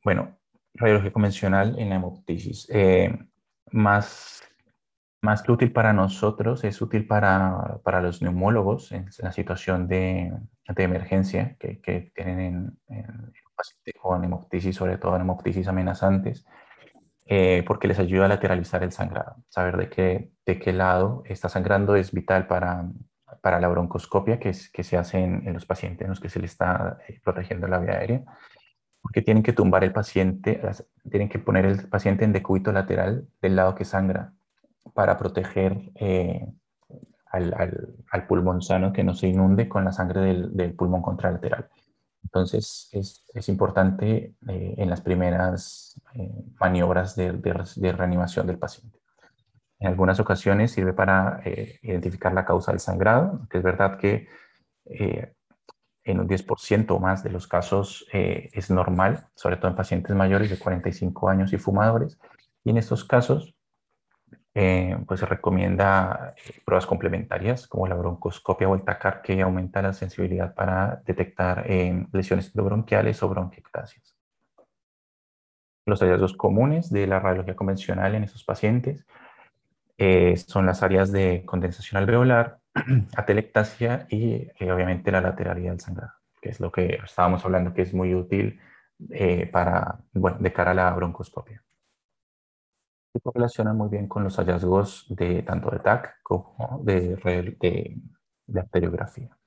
bueno, 0.04 0.38
radiología 0.74 1.14
convencional 1.14 1.78
en 1.80 1.90
la 1.90 1.96
hemoptisis. 1.96 2.68
Eh, 2.70 3.18
más, 3.72 4.44
más 5.22 5.44
que 5.44 5.52
útil 5.52 5.72
para 5.72 5.94
nosotros, 5.94 6.64
es 6.64 6.82
útil 6.82 7.08
para, 7.08 7.80
para 7.84 8.02
los 8.02 8.22
neumólogos 8.22 8.92
en, 8.92 9.06
la 9.20 9.32
situación 9.32 9.88
de, 9.88 10.34
de 10.68 10.84
emergencia 10.84 11.56
que, 11.60 11.80
que, 11.80 12.12
tienen 12.16 12.40
en, 12.40 12.98
en 12.98 13.34
pacientes 13.56 13.94
con 14.02 14.24
hemoptisis, 14.24 14.76
sobre 14.76 14.98
todo 14.98 15.16
en 15.16 15.22
hemoptisis 15.22 15.68
amenazantes, 15.68 16.46
eh, 17.28 17.64
porque 17.68 17.88
les 17.88 18.00
ayuda 18.00 18.26
a 18.26 18.30
lateralizar 18.30 18.84
el 18.84 18.92
sangrado. 18.92 19.38
Saber 19.50 19.78
de 19.78 19.90
qué, 19.90 20.32
de 20.46 20.60
qué 20.60 20.74
lado 20.74 21.24
está 21.26 21.50
sangrando 21.50 21.96
es 21.96 22.12
vital 22.12 22.48
para, 22.48 22.90
para 23.42 23.60
la 23.60 23.68
broncoscopia 23.68 24.40
que, 24.40 24.50
es, 24.50 24.70
que 24.72 24.84
se 24.84 24.98
hace 24.98 25.20
en, 25.20 25.54
los 25.54 25.66
pacientes 25.66 26.06
en 26.06 26.10
los 26.10 26.20
que 26.20 26.30
se 26.30 26.40
le 26.40 26.48
está 26.48 26.98
eh, 27.08 27.20
protegiendo 27.24 27.68
la 27.68 27.80
vía 27.80 27.94
aérea, 27.94 28.24
porque 29.02 29.22
tienen 29.22 29.44
que 29.44 29.54
tumbar 29.54 29.84
el 29.84 29.94
paciente, 29.94 30.62
tienen 31.10 31.30
que 31.30 31.40
poner 31.40 31.66
el 31.66 31.88
paciente 31.90 32.26
en 32.26 32.34
decúbito 32.34 32.72
lateral 32.72 33.28
del 33.42 33.56
lado 33.56 33.76
que 33.76 33.86
sangra 33.86 34.34
para 34.94 35.18
proteger 35.18 35.92
eh, 35.96 36.46
al, 37.32 38.26
pulmón 38.28 38.62
sano 38.62 38.92
que 38.92 39.04
no 39.04 39.14
se 39.14 39.28
inunde 39.28 39.70
con 39.70 39.86
la 39.86 39.92
sangre 39.92 40.22
del, 40.22 40.74
pulmón 40.74 41.02
contralateral. 41.02 41.70
Entonces 42.24 42.90
es, 42.92 43.50
importante 43.50 44.36
eh, 44.48 44.76
en 44.78 44.90
las 44.90 45.02
primeras 45.02 46.00
maniobras 46.60 47.16
de 47.16 47.92
reanimación 47.92 48.48
del 48.48 48.60
paciente. 48.60 49.02
En 49.82 49.88
algunas 49.88 50.20
ocasiones 50.20 50.72
sirve 50.72 50.94
para 50.94 51.42
eh, 51.44 51.80
identificar 51.82 52.32
la 52.34 52.46
causa 52.46 52.72
del 52.72 52.80
sangrado, 52.80 53.48
que 53.50 53.58
es 53.58 53.64
verdad 53.64 53.98
que 53.98 54.28
eh, 54.86 55.34
en 56.04 56.20
un 56.20 56.28
10% 56.30 56.92
o 56.92 57.00
más 57.00 57.24
de 57.24 57.32
los 57.32 57.48
casos 57.48 58.06
eh, 58.14 58.52
es 58.54 58.70
normal, 58.70 59.26
sobre 59.34 59.58
todo 59.58 59.70
en 59.70 59.76
pacientes 59.76 60.16
mayores 60.16 60.52
de 60.52 60.60
45 60.60 61.30
años 61.30 61.52
y 61.52 61.58
fumadores. 61.58 62.20
Y 62.64 62.70
en 62.70 62.78
estos 62.78 63.04
casos, 63.04 63.56
pues 64.54 65.20
se 65.20 65.26
recomienda 65.26 66.34
pruebas 66.66 66.86
complementarias 66.86 67.68
como 67.68 67.88
la 67.88 67.96
broncoscopia 67.96 68.68
o 68.68 68.76
el 68.76 68.84
TACAR, 68.84 69.22
que 69.22 69.42
aumenta 69.42 69.82
la 69.82 69.94
sensibilidad 69.94 70.54
para 70.54 71.02
detectar 71.06 71.66
lesiones 72.12 72.52
bronquiales 72.54 73.24
o 73.24 73.30
bronquiectasias. 73.30 74.16
Los 75.86 76.02
hallazgos 76.02 76.34
comunes 76.34 76.92
de 76.92 77.08
la 77.08 77.20
radiología 77.20 77.56
convencional 77.56 78.14
en 78.16 78.24
estos 78.24 78.44
pacientes 78.44 79.06
eh, 79.98 80.36
son 80.38 80.66
las 80.66 80.84
áreas 80.84 81.12
de 81.12 81.44
condensación 81.46 82.02
alveolar, 82.02 82.60
atelectasia 83.16 84.08
y 84.10 84.48
eh, 84.60 84.72
obviamente 84.72 85.12
la 85.12 85.22
lateralidad 85.22 85.72
del 85.72 85.80
sangrado, 85.80 86.14
que 86.42 86.50
es 86.50 86.60
lo 86.60 86.72
que 86.72 87.00
estábamos 87.04 87.44
hablando 87.46 87.74
que 87.74 87.82
es 87.84 87.94
muy 87.94 88.16
útil 88.16 88.60
eh, 89.12 89.48
para, 89.48 90.00
bueno, 90.14 90.38
de 90.40 90.54
cara 90.54 90.72
a 90.72 90.74
la 90.74 90.94
broncoscopia. 90.94 91.64
Se 93.14 93.20
correlaciona 93.20 93.74
muy 93.74 93.90
bien 93.90 94.08
con 94.08 94.24
los 94.24 94.38
hallazgos 94.38 95.06
de 95.10 95.44
tanto 95.44 95.70
de 95.70 95.80
TAC 95.80 96.22
como 96.24 96.82
de, 96.84 97.16
de, 97.60 97.98
de 98.48 98.60
arteriografía. 98.60 99.38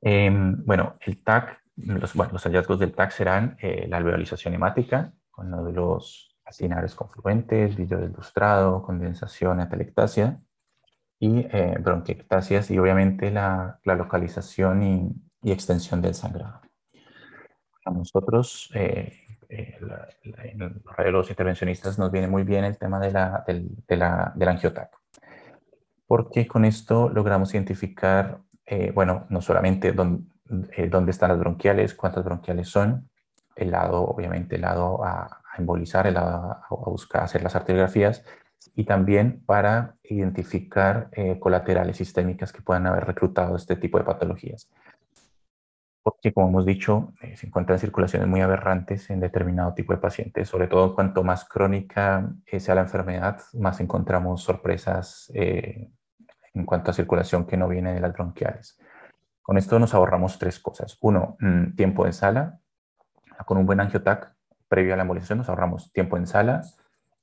Em, 0.00 0.64
bueno, 0.64 0.96
el 1.00 1.22
TAC, 1.22 1.60
los, 1.76 2.14
bueno, 2.14 2.32
los 2.32 2.44
hallazgos 2.44 2.78
del 2.78 2.94
TAC 2.94 3.10
serán 3.10 3.56
la 3.60 3.96
alveolización 3.96 4.54
hemática 4.54 5.12
con 5.30 5.50
nódulos 5.50 6.36
acinares 6.44 6.94
confluentes, 6.94 7.76
vidrio 7.76 8.04
ilustrado, 8.04 8.82
condensación, 8.82 9.60
atelectasia 9.60 10.40
y 11.18 11.40
eh, 11.40 11.76
bronquiectasias 11.80 12.70
y 12.70 12.78
obviamente 12.78 13.30
la, 13.30 13.80
la 13.84 13.94
localización 13.94 14.82
y, 14.82 15.12
y, 15.42 15.52
extensión 15.52 16.00
del 16.00 16.14
sangrado. 16.14 16.60
A 17.84 17.90
nosotros, 17.90 18.70
eh, 19.48 19.78
eh 19.80 20.56
en 20.98 21.12
los 21.12 21.30
intervencionistas, 21.30 21.98
nos 21.98 22.10
viene 22.10 22.28
muy 22.28 22.42
bien 22.42 22.64
el 22.64 22.78
tema 22.78 23.00
de 23.00 23.12
la, 23.12 23.44
del, 23.46 23.68
de 23.86 23.96
la, 23.96 24.32
del 24.34 24.48
angiotac, 24.48 24.90
porque 26.06 26.46
con 26.46 26.64
esto 26.64 27.08
logramos 27.08 27.54
identificar, 27.54 28.38
eh, 28.66 28.92
bueno, 28.94 29.26
no 29.28 29.40
solamente 29.40 29.92
dónde, 29.92 30.24
eh, 30.76 30.88
dónde 30.88 31.10
están 31.10 31.30
las 31.30 31.38
bronquiales, 31.38 31.94
cuántas 31.94 32.24
bronquiales 32.24 32.68
son, 32.68 33.08
el 33.54 33.70
lado, 33.70 34.02
obviamente, 34.04 34.56
el 34.56 34.62
lado 34.62 35.04
a, 35.04 35.42
embolizar, 35.58 36.06
a, 36.16 36.66
buscar 36.70 37.24
hacer 37.24 37.42
las 37.42 37.56
arteriografías 37.56 38.24
y 38.74 38.84
también 38.84 39.42
para 39.44 39.96
identificar 40.04 41.08
eh, 41.12 41.38
colaterales 41.40 41.96
sistémicas 41.96 42.52
que 42.52 42.62
puedan 42.62 42.86
haber 42.86 43.04
reclutado 43.04 43.56
este 43.56 43.76
tipo 43.76 43.98
de 43.98 44.04
patologías. 44.04 44.70
Porque, 46.10 46.32
como 46.32 46.48
hemos 46.48 46.64
dicho, 46.64 47.12
eh, 47.20 47.36
se 47.36 47.46
encuentran 47.46 47.78
circulaciones 47.78 48.28
muy 48.28 48.40
aberrantes 48.40 49.10
en 49.10 49.20
determinado 49.20 49.74
tipo 49.74 49.92
de 49.92 49.98
pacientes. 49.98 50.48
Sobre 50.48 50.66
todo, 50.66 50.94
cuanto 50.94 51.22
más 51.22 51.44
crónica 51.44 52.30
eh, 52.46 52.60
sea 52.60 52.74
la 52.74 52.82
enfermedad, 52.82 53.40
más 53.54 53.80
encontramos 53.80 54.42
sorpresas 54.42 55.30
en 55.34 56.64
cuanto 56.64 56.90
a 56.90 56.94
circulación 56.94 57.46
que 57.46 57.56
no 57.56 57.68
viene 57.68 57.92
de 57.92 58.00
las 58.00 58.12
bronquiales. 58.12 58.78
Con 59.42 59.58
esto 59.58 59.78
nos 59.78 59.94
ahorramos 59.94 60.38
tres 60.38 60.58
cosas. 60.58 60.96
Uno, 61.00 61.36
mm, 61.40 61.74
tiempo 61.76 62.04
de 62.04 62.12
sala. 62.12 62.60
Con 63.46 63.58
un 63.58 63.66
buen 63.66 63.80
angiotac 63.80 64.34
previo 64.68 64.94
a 64.94 64.96
la 64.96 65.02
embolización 65.02 65.38
nos 65.38 65.48
ahorramos 65.48 65.92
tiempo 65.92 66.16
en 66.16 66.26
sala, 66.26 66.62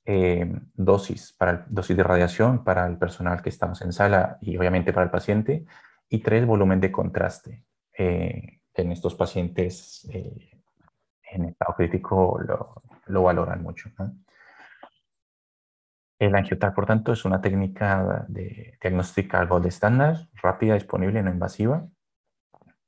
eh, 0.04 0.52
dosis, 0.74 1.32
para, 1.32 1.64
dosis 1.68 1.96
de 1.96 2.02
radiación 2.02 2.64
para 2.64 2.86
el 2.86 2.96
personal 2.96 3.42
que 3.42 3.48
estamos 3.48 3.82
en 3.82 3.92
sala 3.92 4.38
y 4.40 4.56
obviamente 4.56 4.92
para 4.92 5.04
el 5.04 5.10
paciente, 5.10 5.64
y 6.08 6.18
tres, 6.20 6.46
volumen 6.46 6.80
de 6.80 6.92
contraste. 6.92 7.64
Eh, 7.98 8.55
en 8.76 8.92
estos 8.92 9.14
pacientes 9.14 10.06
eh, 10.12 10.50
en 11.30 11.44
estado 11.46 11.74
crítico 11.74 12.38
lo, 12.40 12.82
lo 13.06 13.22
valoran 13.22 13.62
mucho. 13.62 13.90
El 16.18 16.34
angiotac, 16.34 16.74
por 16.74 16.86
tanto, 16.86 17.12
es 17.12 17.24
una 17.24 17.40
técnica 17.40 18.24
de 18.28 18.78
diagnóstica 18.80 19.44
gold 19.44 19.66
estándar, 19.66 20.28
rápida, 20.34 20.74
disponible, 20.74 21.22
no 21.22 21.30
invasiva. 21.30 21.86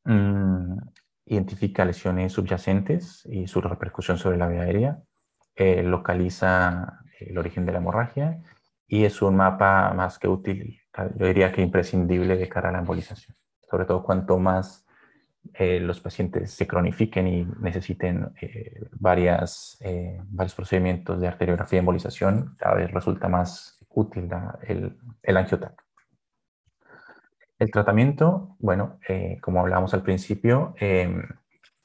Mm, 0.04 0.78
identifica 1.26 1.84
lesiones 1.84 2.32
subyacentes 2.32 3.26
y 3.26 3.46
su 3.46 3.60
repercusión 3.60 4.16
sobre 4.16 4.38
la 4.38 4.48
vía 4.48 4.62
aérea, 4.62 5.02
eh, 5.54 5.82
localiza 5.82 7.00
el 7.20 7.36
origen 7.36 7.66
de 7.66 7.72
la 7.72 7.78
hemorragia 7.78 8.40
y 8.86 9.04
es 9.04 9.20
un 9.20 9.36
mapa 9.36 9.92
más 9.92 10.18
que 10.18 10.28
útil, 10.28 10.80
yo 11.16 11.26
diría 11.26 11.52
que 11.52 11.60
imprescindible 11.60 12.36
de 12.36 12.48
cara 12.48 12.70
a 12.70 12.72
la 12.72 12.78
embolización. 12.78 13.36
Sobre 13.68 13.84
todo 13.84 14.02
cuanto 14.02 14.38
más 14.38 14.87
eh, 15.54 15.80
los 15.80 16.00
pacientes 16.00 16.52
se 16.52 16.66
cronifiquen 16.66 17.26
y 17.26 17.44
necesiten 17.60 18.32
eh, 18.40 18.80
varias, 18.92 19.78
varios 20.28 20.54
procedimientos 20.54 21.20
de 21.20 21.28
arteriografía 21.28 21.78
y 21.78 21.80
embolización, 21.80 22.56
cada 22.58 22.74
vez 22.74 22.90
resulta 22.90 23.28
más 23.28 23.78
útil 23.90 24.28
el, 24.66 24.96
el 25.22 25.36
angiotac. 25.36 25.88
El 27.58 27.72
tratamiento, 27.72 28.56
bueno, 28.60 29.00
eh, 29.08 29.38
como 29.42 29.60
hablábamos 29.60 29.92
al 29.92 30.02
principio, 30.02 30.74
em, 30.78 31.24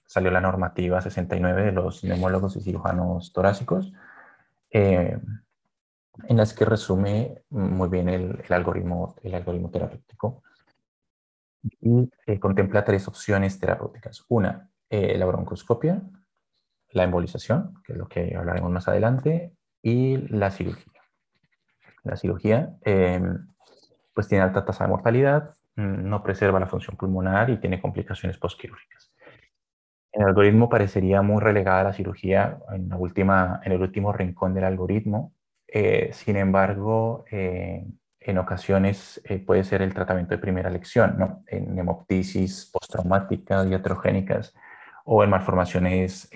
salió 0.05 0.29
la 0.29 0.39
normativa 0.39 1.01
69 1.01 1.63
de 1.63 1.71
los 1.71 2.03
neumólogos 2.03 2.55
y 2.55 2.61
cirujanos 2.61 3.33
torácicos, 3.33 3.91
em, 4.69 5.19
en 6.27 6.37
las 6.37 6.53
que 6.53 6.65
resume 6.65 7.41
muy 7.49 7.89
bien 7.89 8.07
el, 8.07 8.43
algoritmo, 8.49 9.15
el 9.23 9.33
algoritmo 9.33 9.71
terapéutico 9.71 10.43
y 11.81 12.09
eh, 12.25 12.39
contempla 12.39 12.83
tres 12.83 13.07
opciones 13.07 13.59
terapéuticas. 13.59 14.25
Una, 14.29 14.69
eh, 14.89 15.17
la 15.17 15.25
broncoscopia, 15.25 16.01
la 16.91 17.03
embolización, 17.03 17.75
que 17.83 17.93
es 17.93 17.97
lo 17.97 18.07
que 18.07 18.35
hablaremos 18.35 18.71
más 18.71 18.87
adelante, 18.87 19.53
y 19.81 20.17
la 20.29 20.51
cirugía. 20.51 21.01
La 22.03 22.15
cirugía 22.15 22.77
em, 22.81 23.47
pues 24.13 24.27
tiene 24.27 24.43
alta 24.43 24.65
tasa 24.65 24.83
de 24.83 24.89
mortalidad, 24.89 25.55
Mm, 25.75 26.07
no 26.07 26.21
preserva 26.21 26.59
la 26.59 26.67
función 26.67 26.95
pulmonar 26.97 27.49
y 27.49 27.57
tiene 27.57 27.81
complicaciones 27.81 28.37
postquirúrgicas. 28.37 29.11
El 30.11 30.23
algoritmo 30.27 30.69
parecería 30.69 31.21
muy 31.23 31.41
relegada 31.41 31.83
la 31.85 31.93
cirugía 31.93 32.59
en, 32.71 32.91
en 32.91 33.71
el 33.71 33.81
último 33.81 34.13
rincón 34.13 34.53
del 34.53 34.65
algoritmo. 34.65 35.33
Eh, 35.67 36.11
sin 36.13 36.37
embargo, 36.37 37.25
en 38.25 38.37
ocasiones 38.37 39.21
eh, 39.25 39.39
puede 39.39 39.63
ser 39.63 39.81
el 39.81 39.93
tratamiento 39.93 40.33
de 40.33 40.39
primera 40.39 40.69
elección, 40.69 41.17
¿no? 41.17 41.43
en 41.47 41.77
hemoptisis 41.77 42.69
postraumáticas, 42.71 43.67
diatrogénicas 43.67 44.53
o 45.05 45.23
en 45.23 45.29
malformaciones, 45.29 46.29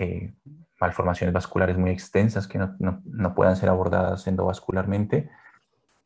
malformaciones 0.78 1.32
vasculares 1.32 1.78
muy 1.78 1.90
extensas 1.90 2.46
que 2.46 2.58
no, 2.58 2.76
no, 2.78 3.00
no 3.04 3.34
puedan 3.34 3.56
ser 3.56 3.70
abordadas 3.70 4.26
endovascularmente 4.26 5.30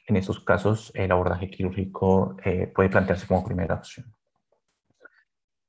en 0.07 0.17
esos 0.17 0.41
casos 0.41 0.91
el 0.95 1.13
abordaje 1.13 1.51
quirúrgico 1.51 2.37
eh, 2.45 2.67
puede 2.67 2.89
plantearse 2.89 3.27
como 3.27 3.45
primera 3.45 3.77
opción. 3.77 4.13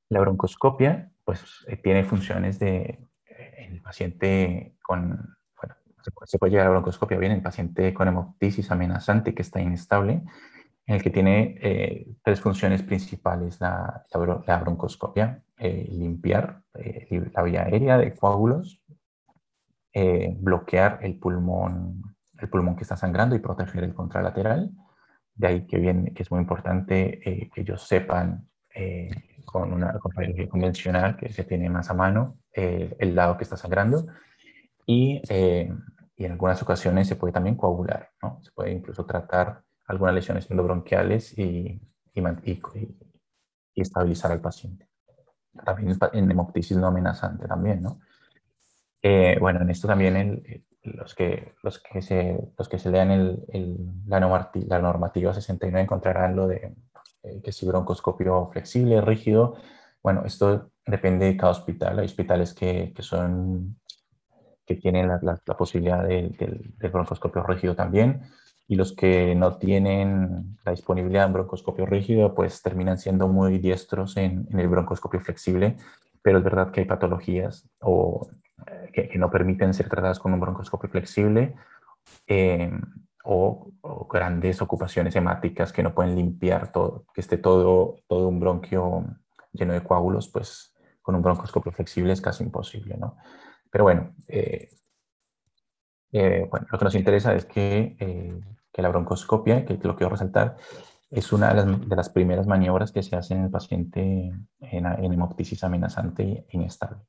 La 0.08 0.20
broncoscopia 0.20 1.10
pues, 1.24 1.64
eh, 1.68 1.76
tiene 1.76 2.04
funciones 2.04 2.58
de 2.58 2.98
eh, 3.26 3.66
el 3.70 3.80
paciente 3.80 4.76
con, 4.82 5.36
se 6.26 6.38
puede, 6.38 6.50
llegar 6.50 6.66
a 6.66 6.70
la 6.70 6.74
broncoscopia 6.74 7.18
bien 7.18 7.32
en 7.32 7.38
el 7.38 7.42
paciente 7.42 7.94
con 7.94 8.08
hemoptisis 8.08 8.70
amenazante 8.70 9.34
que 9.34 9.42
está 9.42 9.60
inestable, 9.60 10.22
en 10.86 10.96
el 10.96 11.02
que 11.02 11.10
tiene 11.10 12.16
tres 12.22 12.40
funciones 12.40 12.82
principales 12.82 13.60
la, 13.60 14.04
la, 14.46 14.58
broncoscopia, 14.58 15.42
limpiar 15.58 16.62
la 16.74 17.42
vía 17.42 17.62
aérea 17.62 17.96
de 17.96 18.14
coágulos, 18.14 18.82
bloquear 20.40 20.98
el 21.02 21.18
pulmón 21.18 22.14
el 22.38 22.48
pulmón 22.48 22.76
que 22.76 22.82
está 22.82 22.96
sangrando 22.96 23.34
y 23.34 23.40
proteger 23.40 23.84
el 23.84 23.94
contralateral. 23.94 24.70
De 25.34 25.46
ahí 25.48 25.66
que, 25.66 25.78
viene, 25.78 26.12
que 26.12 26.22
es 26.22 26.30
muy 26.30 26.40
importante 26.40 27.28
eh, 27.28 27.50
que 27.52 27.62
ellos 27.62 27.86
sepan 27.86 28.48
eh, 28.74 29.10
con 29.44 29.72
una 29.72 29.92
radiología 29.92 30.48
convencional 30.48 31.16
que 31.16 31.32
se 31.32 31.44
tiene 31.44 31.68
más 31.68 31.90
a 31.90 31.94
mano 31.94 32.38
eh, 32.52 32.94
el 32.98 33.14
lado 33.14 33.36
que 33.36 33.44
está 33.44 33.56
sangrando 33.56 34.06
y, 34.86 35.22
y, 36.16 36.24
en 36.24 36.32
algunas 36.32 36.62
ocasiones 36.62 37.08
se 37.08 37.16
puede 37.16 37.32
también 37.32 37.56
coagular, 37.56 38.10
¿no? 38.22 38.40
se 38.42 38.50
puede 38.52 38.72
incluso 38.72 39.04
tratar 39.04 39.62
algunas 39.86 40.14
lesiones 40.14 40.50
endobronquiales 40.50 41.36
y, 41.38 41.80
y, 42.14 42.20
y, 42.44 43.80
estabilizar 43.80 44.32
al 44.32 44.40
paciente. 44.40 44.88
También 45.64 45.96
en 46.12 46.30
hemoptisis 46.30 46.76
no 46.76 46.88
amenazante 46.88 47.46
también, 47.46 47.82
¿no? 47.82 48.00
Eh, 49.02 49.36
bueno, 49.38 49.60
en 49.60 49.68
esto 49.68 49.86
también 49.86 50.42
los, 50.82 51.14
que, 51.14 51.54
los, 51.62 51.78
que 51.78 52.00
se, 52.00 52.38
los 52.56 52.68
que 52.68 52.78
se 52.78 52.90
lean 52.90 53.10
el, 53.10 53.76
la, 54.06 54.18
normativa, 54.20 55.34
69 55.34 55.82
encontrarán 55.82 56.34
lo 56.34 56.46
de 56.46 56.74
eh, 57.22 57.40
que 57.42 57.52
si 57.52 57.66
broncoscopio 57.66 58.48
flexible, 58.52 59.00
rígido. 59.00 59.56
Bueno, 60.02 60.22
esto 60.24 60.70
depende 60.86 61.26
de 61.26 61.36
cada 61.36 61.52
hospital. 61.52 61.98
Hay 61.98 62.06
hospitales 62.06 62.54
que, 62.54 62.92
que 62.94 63.02
son 63.02 63.78
que 64.66 64.76
tienen 64.76 65.08
la, 65.08 65.36
posibilidad 65.56 66.04
del, 66.04 66.74
broncoscopio 66.78 67.42
rígido 67.42 67.74
también 67.74 68.22
y 68.66 68.76
los 68.76 68.94
que 68.94 69.34
no 69.34 69.56
tienen 69.58 70.56
la 70.64 70.72
disponibilidad 70.72 71.26
en 71.26 71.34
broncoscopio 71.34 71.84
rígido, 71.84 72.34
pues 72.34 72.62
terminan 72.62 72.98
siendo 72.98 73.28
muy 73.28 73.58
diestros 73.58 74.16
en, 74.16 74.48
el 74.50 74.68
broncoscopio 74.68 75.20
flexible, 75.20 75.76
pero 76.22 76.38
es 76.38 76.44
verdad 76.44 76.70
que 76.70 76.80
hay 76.80 76.86
patologías 76.86 77.68
o 77.82 78.26
que, 78.92 79.10
no 79.18 79.30
permiten 79.30 79.74
ser 79.74 79.88
tratadas 79.88 80.18
con 80.18 80.32
un 80.32 80.40
broncoscopio 80.40 80.88
flexible 80.88 81.54
eh, 82.26 82.70
o, 83.24 83.72
grandes 84.10 84.62
ocupaciones 84.62 85.16
hemáticas 85.16 85.72
que 85.72 85.82
no 85.82 85.94
pueden 85.94 86.14
limpiar 86.14 86.72
todo, 86.72 87.04
que 87.12 87.20
esté 87.20 87.36
todo, 87.36 87.96
todo 88.06 88.28
un 88.28 88.40
bronquio 88.40 89.04
lleno 89.52 89.72
de 89.72 89.82
coágulos, 89.82 90.28
pues 90.28 90.74
con 91.02 91.14
un 91.14 91.22
broncoscopio 91.22 91.72
flexible 91.72 92.12
es 92.12 92.20
casi 92.20 92.44
imposible, 92.44 92.96
¿no? 92.96 93.16
Pero 93.74 93.82
bueno, 93.82 94.14
eh, 94.28 94.70
eh, 96.12 96.46
bueno 96.48 96.64
lo 96.70 96.78
que 96.78 96.84
nos 96.84 96.94
interesa 96.94 97.34
es 97.34 97.44
que, 97.44 97.96
que 98.72 98.82
la 98.82 98.88
broncoscopia, 98.88 99.66
que 99.66 99.76
lo 99.82 99.96
quiero 99.96 100.10
resaltar, 100.10 100.56
es 101.10 101.32
una 101.32 101.52
de 101.52 101.96
las, 101.96 102.08
primeras 102.08 102.46
maniobras 102.46 102.92
que 102.92 103.02
se 103.02 103.16
hacen 103.16 103.38
en 103.38 103.44
el 103.46 103.50
paciente 103.50 104.32
en, 104.60 104.86
hemoptisis 104.86 105.64
amenazante 105.64 106.22
e 106.22 106.46
inestable. 106.50 107.00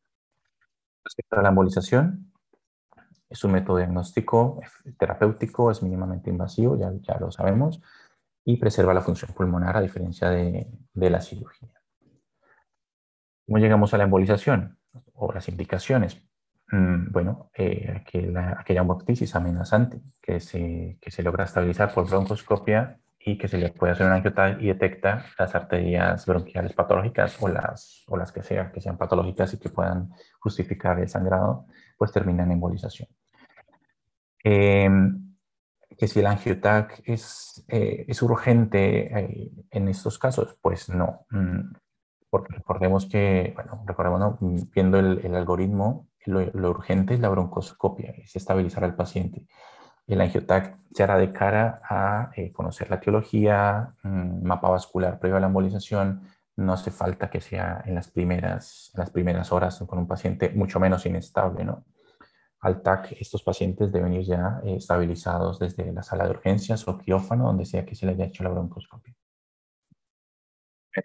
Respecto 1.03 1.37
a 1.37 1.43
la 1.43 1.49
embolización, 1.49 2.33
es 3.29 3.43
un 3.43 3.51
método 3.51 3.77
diagnóstico 3.77 4.59
terapéutico, 4.97 5.69
es 5.69 5.83
mínimamente 5.83 6.31
invasivo, 6.31 6.79
ya, 6.79 6.91
ya 7.03 7.19
lo 7.19 7.29
sabemos, 7.29 7.79
y 8.43 8.57
preserva 8.57 8.95
la 8.95 9.01
función 9.01 9.33
pulmonar 9.35 9.77
a 9.77 9.81
diferencia 9.81 10.31
de, 10.31 10.65
de 10.95 11.09
la 11.11 11.21
cirugía. 11.21 11.79
¿Cómo 13.45 13.59
llegamos 13.59 13.93
a 13.93 13.99
la 13.99 14.05
embolización 14.05 14.79
o 15.13 15.31
las 15.31 15.47
indicaciones? 15.47 16.25
Mm, 16.71 17.11
bueno, 17.11 17.51
eh, 17.55 17.93
aquella, 17.95 18.57
aquella 18.59 18.85
amenazante 19.33 20.01
que 20.21 20.39
se, 20.39 20.97
que 20.99 21.11
se 21.11 21.23
logra 21.23 21.45
estabilizar 21.45 21.93
por 21.93 22.09
broncoscopia 22.09 22.99
y 23.19 23.37
que 23.37 23.47
se 23.47 23.57
le 23.57 23.69
puede 23.69 23.93
hacer 23.93 24.05
un 24.07 24.13
angiotal 24.13 24.63
y 24.63 24.67
detecta 24.67 25.25
las 25.37 25.53
arterias 25.55 26.25
bronquiales 26.25 26.73
patológicas 26.73 27.37
o 27.41 27.47
las, 27.47 28.03
o 28.07 28.17
las 28.17 28.31
que, 28.31 28.43
sea, 28.43 28.71
que 28.71 28.81
sean 28.81 28.97
patológicas 28.97 29.53
y 29.53 29.59
que 29.59 29.69
puedan 29.69 30.09
justificar 30.39 30.99
el 30.99 31.09
sangrado, 31.09 31.65
pues 31.97 32.11
termina 32.11 32.43
en 32.43 32.51
embolización. 32.51 33.09
Em, 34.43 35.35
que 35.97 36.07
si 36.07 36.19
el 36.19 36.27
angiotac 36.27 37.01
es, 37.05 37.65
eh, 37.67 38.05
es 38.07 38.21
urgente 38.21 39.19
eh, 39.19 39.51
en 39.71 39.87
estos 39.87 40.19
casos, 40.19 40.57
pues 40.61 40.89
no. 40.89 41.25
Mm, 41.31 41.73
porque 42.29 42.53
recordemos 42.53 43.05
que, 43.07 43.53
bueno, 43.55 43.83
recordemos, 43.87 44.37
viendo 44.71 44.99
el, 44.99 45.25
el 45.25 45.35
algoritmo, 45.35 46.07
lo, 46.25 46.69
urgente 46.69 47.13
es 47.13 47.19
la 47.19 47.29
broncoscopia, 47.29 48.13
es 48.17 48.35
estabilizar 48.35 48.83
al 48.83 48.95
paciente 48.95 49.45
el 50.07 50.21
angiotac 50.21 50.77
se 50.93 51.03
hará 51.03 51.17
de 51.17 51.31
cara 51.33 51.81
a 51.83 52.31
eh, 52.35 52.51
conocer 52.51 52.89
la 52.89 52.97
etiología, 52.97 53.95
mm, 54.03 54.43
mapa 54.45 54.69
vascular 54.69 55.19
previo 55.19 55.37
a 55.37 55.39
la 55.39 55.47
embolización. 55.47 56.21
No 56.57 56.73
hace 56.73 56.91
falta 56.91 57.29
que 57.29 57.41
sea 57.41 57.81
en 57.85 57.95
las 57.95 58.09
primeras, 58.09 58.91
las 58.95 59.09
primeras 59.09 59.51
horas 59.51 59.83
con 59.87 59.99
un 59.99 60.07
paciente 60.07 60.51
mucho 60.51 60.79
menos 60.79 61.05
inestable. 61.05 61.65
¿no? 61.65 61.85
Al 62.61 62.81
TAC, 62.81 63.13
estos 63.19 63.43
pacientes 63.43 63.91
deben 63.91 64.13
ir 64.13 64.25
ya 64.25 64.61
eh, 64.63 64.75
estabilizados 64.75 65.59
desde 65.59 65.91
la 65.91 66.03
sala 66.03 66.25
de 66.25 66.31
urgencias 66.31 66.87
o 66.87 66.97
quirófano, 66.97 67.45
donde 67.47 67.65
sea 67.65 67.85
que 67.85 67.95
se 67.95 68.05
le 68.05 68.13
haya 68.13 68.25
hecho 68.25 68.43
la 68.43 68.49
broncoscopia. 68.49 69.13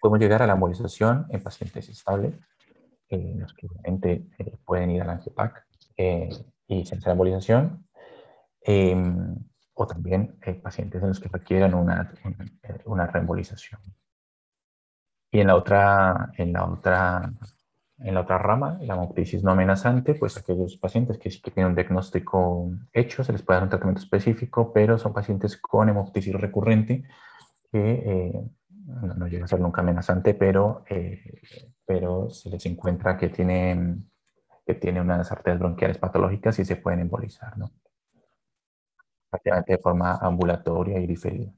Podemos 0.01 0.21
llegar 0.21 0.41
a 0.43 0.47
la 0.47 0.53
embolización 0.53 1.27
en 1.31 1.43
pacientes 1.43 1.89
estables, 1.89 2.35
los 3.11 3.53
que 3.55 3.67
obviamente 3.67 4.27
pueden 4.65 4.91
ir 4.91 5.03
al 5.03 5.11
angiotac 5.11 5.67
y 5.97 6.85
se 6.85 6.95
hace 6.95 7.07
la 7.07 7.13
embolización 7.13 7.85
Em, 8.63 9.37
o 9.75 9.87
también 9.87 10.39
pacientes 10.63 11.03
en 11.03 11.09
los 11.09 11.21
que 11.21 11.29
requieran 11.29 11.75
una, 11.75 12.13
una 12.85 13.07
reembolización. 13.07 13.81
Y 15.31 15.41
en 15.41 15.47
la 15.47 15.57
otra, 15.57 16.33
en 16.37 16.53
la 16.53 16.67
otra, 16.67 17.31
en 17.99 18.15
la 18.15 18.21
otra 18.21 18.37
rama, 18.37 18.79
la 18.83 18.95
hemoptisis 18.95 19.43
no 19.43 19.53
amenazante, 19.53 20.15
pues 20.15 20.37
aquellos 20.37 20.77
pacientes 20.77 21.19
que 21.19 21.31
sí 21.31 21.41
que 21.41 21.51
tienen 21.51 21.71
un 21.71 21.77
diagnóstico 21.77 22.71
hecho, 22.93 23.25
se 23.25 23.33
les 23.33 23.43
puede 23.43 23.57
dar 23.57 23.65
un 23.65 23.71
tratamiento 23.71 24.03
específico, 24.03 24.73
pero 24.73 24.99
son 24.99 25.15
pacientes 25.15 25.57
con 25.57 25.89
hemoptisis 25.89 26.35
recurrente 26.35 27.05
que 27.73 27.93
eh, 27.93 28.51
no, 28.87 29.27
llega 29.29 29.45
a 29.45 29.49
ser 29.49 29.61
nunca 29.61 29.81
amenazante, 29.81 30.35
pero, 30.35 30.85
eh, 30.89 31.43
pero 31.87 32.31
se 32.31 32.51
les 32.51 32.65
encuentra 32.67 33.17
que 33.17 33.29
tienen 33.29 34.11
que 34.67 34.75
tiene 34.75 35.01
unas 35.01 35.33
arterias 35.33 35.59
bronquiales 35.59 35.99
patológicas 35.99 36.59
y 36.59 36.65
se 36.65 36.77
pueden 36.77 37.01
embolizar, 37.01 37.57
¿no? 37.59 37.73
prácticamente 39.31 39.73
de 39.73 39.79
forma 39.79 40.17
ambulatoria 40.17 40.99
y 40.99 41.07
diferida. 41.07 41.53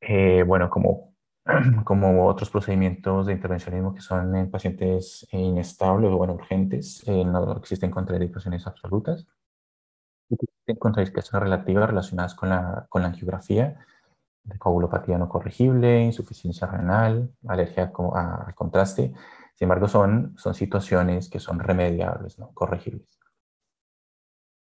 Eh, 0.00 0.42
bueno, 0.46 0.68
como, 0.68 1.14
como 1.84 2.26
otros 2.26 2.50
procedimientos 2.50 3.26
de 3.26 3.34
intervencionismo 3.34 3.94
que 3.94 4.00
son 4.00 4.34
en 4.34 4.50
pacientes 4.50 5.26
inestables 5.30 6.10
o 6.10 6.16
bueno, 6.16 6.34
urgentes, 6.34 7.06
eh, 7.06 7.24
no 7.24 7.56
existen 7.56 7.90
contraindicaciones 7.90 8.66
absolutas. 8.66 9.26
Existen 10.28 10.76
contraindicaciones 10.76 11.42
relativas 11.42 11.88
relacionadas 11.88 12.34
con 12.34 12.48
la, 12.48 12.86
con 12.88 13.02
la 13.02 13.08
angiografía, 13.08 13.78
coagulopatía 14.58 15.18
no 15.18 15.28
corregible, 15.28 16.02
insuficiencia 16.02 16.66
renal, 16.66 17.30
alergia 17.46 17.92
al 18.14 18.54
contraste. 18.54 19.12
Sin 19.54 19.66
embargo, 19.66 19.88
son, 19.88 20.34
son 20.38 20.54
situaciones 20.54 21.28
que 21.28 21.40
son 21.40 21.58
remediables, 21.60 22.38
¿no? 22.38 22.50
corregibles 22.52 23.20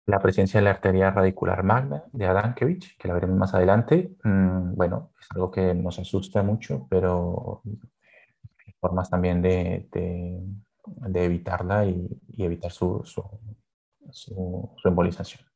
la 0.06 0.20
presencia 0.20 0.60
de 0.60 0.66
la 0.66 0.72
arteria 0.72 1.12
radicular 1.12 1.64
magna 1.64 2.04
de 2.12 2.26
Adankevich, 2.26 2.98
que 2.98 3.08
la 3.08 3.14
veremos 3.14 3.38
más 3.38 3.54
adelante, 3.54 4.16
mm, 4.24 4.76
bueno, 4.76 5.12
es 5.20 5.28
algo 5.32 5.52
que 5.52 5.74
nos 5.74 6.00
asusta 6.00 6.44
mucho, 6.44 6.88
pero 6.90 7.62
hay 8.66 8.74
formas 8.80 9.10
también 9.10 9.42
de, 9.42 9.88
de, 9.92 11.24
evitarla 11.26 11.86
y, 11.86 12.10
evitar 12.38 12.72
su, 12.72 13.02
su, 13.06 13.24
su, 14.12 14.88
embolización. 14.88 15.51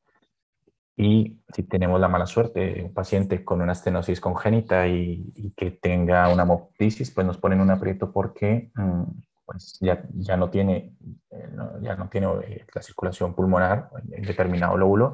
Y 0.97 1.41
si 1.53 1.63
tenemos 1.63 1.99
la 1.99 2.07
mala 2.07 2.25
suerte 2.25 2.83
un 2.83 2.93
paciente 2.93 3.43
con 3.43 3.61
una 3.61 3.73
estenosis 3.73 4.21
congénita 4.21 4.87
y, 4.87 5.53
que 5.57 5.71
tenga 5.71 6.29
una 6.29 6.43
hemoptisis, 6.43 7.11
pues 7.11 7.27
nos 7.27 7.37
ponen 7.37 7.59
un 7.59 7.69
aprieto 7.69 8.11
porque 8.13 8.71
mm, 8.75 9.03
pues 9.45 9.77
ya, 9.81 10.03
ya 10.13 10.37
no 10.37 10.49
tiene, 10.49 10.95
eh, 11.31 11.49
ya 11.81 11.95
no 11.95 12.07
tiene 12.07 12.27
eh, 12.43 12.65
la 12.73 12.81
circulación 12.81 13.35
pulmonar 13.35 13.89
en 14.09 14.23
determinado 14.23 14.77
lóbulo, 14.77 15.13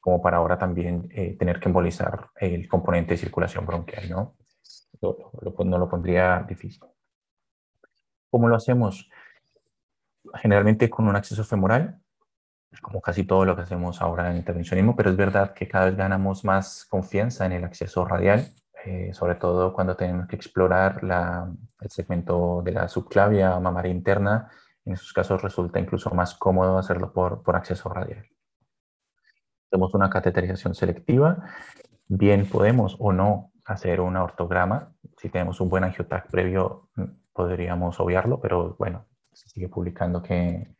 como 0.00 0.20
para 0.20 0.38
ahora 0.38 0.58
también 0.58 1.08
eh, 1.12 1.36
tener 1.38 1.60
que 1.60 1.68
embolizar 1.68 2.30
el 2.40 2.66
componente 2.66 3.14
de 3.14 3.18
circulación 3.18 3.64
bronquial, 3.64 4.10
¿no? 4.10 4.34
no 5.00 5.78
lo 5.78 5.88
pondría 5.88 6.44
difícil. 6.48 6.84
¿Cómo 8.30 8.48
lo 8.48 8.56
hacemos? 8.56 9.08
Generalmente 10.34 10.88
con 10.88 11.06
un 11.06 11.16
acceso 11.16 11.44
femoral, 11.44 12.01
como 12.80 13.00
casi 13.00 13.24
todo 13.24 13.44
lo 13.44 13.54
que 13.54 13.62
hacemos 13.62 14.00
ahora 14.00 14.30
en 14.30 14.38
intervencionismo, 14.38 14.96
pero 14.96 15.10
es 15.10 15.16
verdad 15.16 15.52
que 15.54 15.68
cada 15.68 15.86
vez 15.86 15.96
ganamos 15.96 16.44
más 16.44 16.86
confianza 16.88 17.46
en 17.46 17.52
el 17.52 17.64
acceso 17.64 18.04
radial 18.04 18.52
eh, 18.84 19.12
sobre 19.14 19.36
todo 19.36 19.72
cuando 19.72 19.94
tenemos 19.94 20.26
que 20.26 20.34
explorar 20.34 21.00
el 21.80 21.90
segmento 21.90 22.62
de 22.64 22.72
la 22.72 22.88
subclavia 22.88 23.58
mamaria 23.60 23.92
interna. 23.92 24.50
En 24.84 24.94
esos 24.94 25.12
casos 25.12 25.40
resulta 25.40 25.78
incluso 25.78 26.10
más 26.10 26.34
cómodo 26.34 26.78
hacerlo 26.78 27.12
por, 27.12 27.42
por 27.42 27.54
acceso 27.54 27.88
radial. 27.88 28.26
Hacemos 29.70 29.94
una 29.94 30.10
cateterización 30.10 30.74
selectiva. 30.74 31.44
Bien 32.08 32.48
podemos 32.48 32.96
o 32.98 33.12
no 33.12 33.52
hacer 33.64 34.00
una 34.00 34.24
ortograma. 34.24 34.92
Si 35.16 35.28
tenemos 35.28 35.60
un 35.60 35.68
buen 35.68 35.84
angiotac 35.84 36.28
previo, 36.28 36.88
mm, 36.96 37.04
podríamos 37.32 38.00
obviarlo, 38.00 38.40
pero 38.40 38.74
bueno, 38.78 39.06
se 39.32 39.48
sigue 39.48 39.68
publicando 39.68 40.20
que 40.22 40.74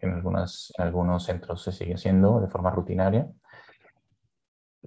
en, 0.00 0.10
algunas, 0.12 0.72
en 0.76 0.84
algunos 0.84 1.24
centros 1.24 1.62
se 1.62 1.72
sigue 1.72 1.94
haciendo 1.94 2.40
de 2.40 2.48
forma 2.48 2.70
rutinaria. 2.70 3.28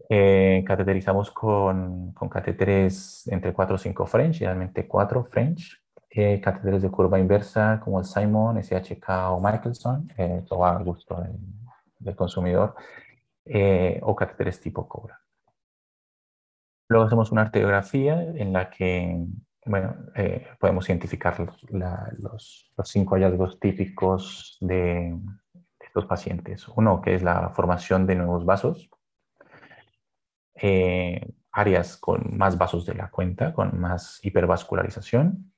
Eh, 0.10 0.64
cateterizamos 0.66 1.32
con, 1.32 2.14
con, 2.14 2.30
catéteres 2.30 3.28
entre 3.28 3.54
4 3.54 3.76
o 3.76 3.78
5 3.78 4.06
French, 4.06 4.42
idealmente 4.42 4.88
4 4.88 5.24
French. 5.26 5.84
Eh, 6.16 6.40
catéteres 6.42 6.84
de 6.84 6.92
curva 6.92 7.18
inversa 7.20 7.80
como 7.84 7.98
el 7.98 8.06
Simon, 8.06 8.58
SHK 8.62 9.32
o 9.32 9.40
Michelson, 9.40 10.08
eh, 10.16 10.44
todo 10.48 10.64
a 10.64 10.78
gusto 10.84 11.20
del, 12.00 12.16
consumidor. 12.16 12.76
eh, 13.46 14.00
o 14.04 14.16
catéteres 14.16 14.60
tipo 14.62 14.88
Cobra. 14.88 15.20
Luego 16.88 17.06
hacemos 17.06 17.32
una 17.32 17.42
arteriografía 17.42 18.22
en 18.22 18.54
la 18.54 18.70
que 18.70 19.26
bueno, 19.66 19.96
eh, 20.16 20.48
podemos 20.60 20.88
identificar 20.90 21.38
los, 21.70 22.72
cinco 22.84 23.16
hallazgos 23.16 23.60
típicos 23.60 24.58
de, 24.62 25.18
estos 25.80 26.06
pacientes. 26.06 26.68
Uno, 26.70 27.02
que 27.02 27.16
es 27.16 27.24
la 27.24 27.50
formación 27.50 28.08
de 28.08 28.16
nuevos 28.16 28.46
vasos, 28.46 28.90
eh, 30.56 31.34
áreas 31.52 31.98
con 31.98 32.38
más 32.38 32.58
vasos 32.58 32.86
de 32.86 32.96
la 32.96 33.10
cuenta, 33.10 33.54
con 33.54 33.80
más 33.80 34.20
hipervascularización, 34.24 35.54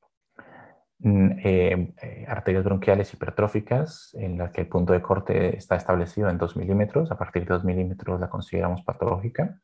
mm, 1.00 1.32
eh, 1.44 2.26
arterias 2.28 2.64
bronquiales 2.64 3.14
hipertróficas 3.14 4.14
en 4.16 4.38
las 4.38 4.52
que 4.52 4.62
el 4.62 4.68
punto 4.68 4.94
de 4.94 5.02
corte 5.02 5.58
está 5.58 5.76
establecido 5.76 6.30
en 6.30 6.38
2 6.38 6.58
milímetros, 6.58 7.12
a 7.12 7.18
partir 7.18 7.44
de 7.46 7.54
2 7.54 7.64
milímetros 7.64 8.20
la 8.20 8.30
consideramos 8.30 8.84
patológica, 8.84 9.62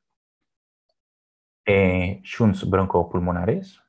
shunts 1.65 2.69
broncopulmonares, 2.69 3.81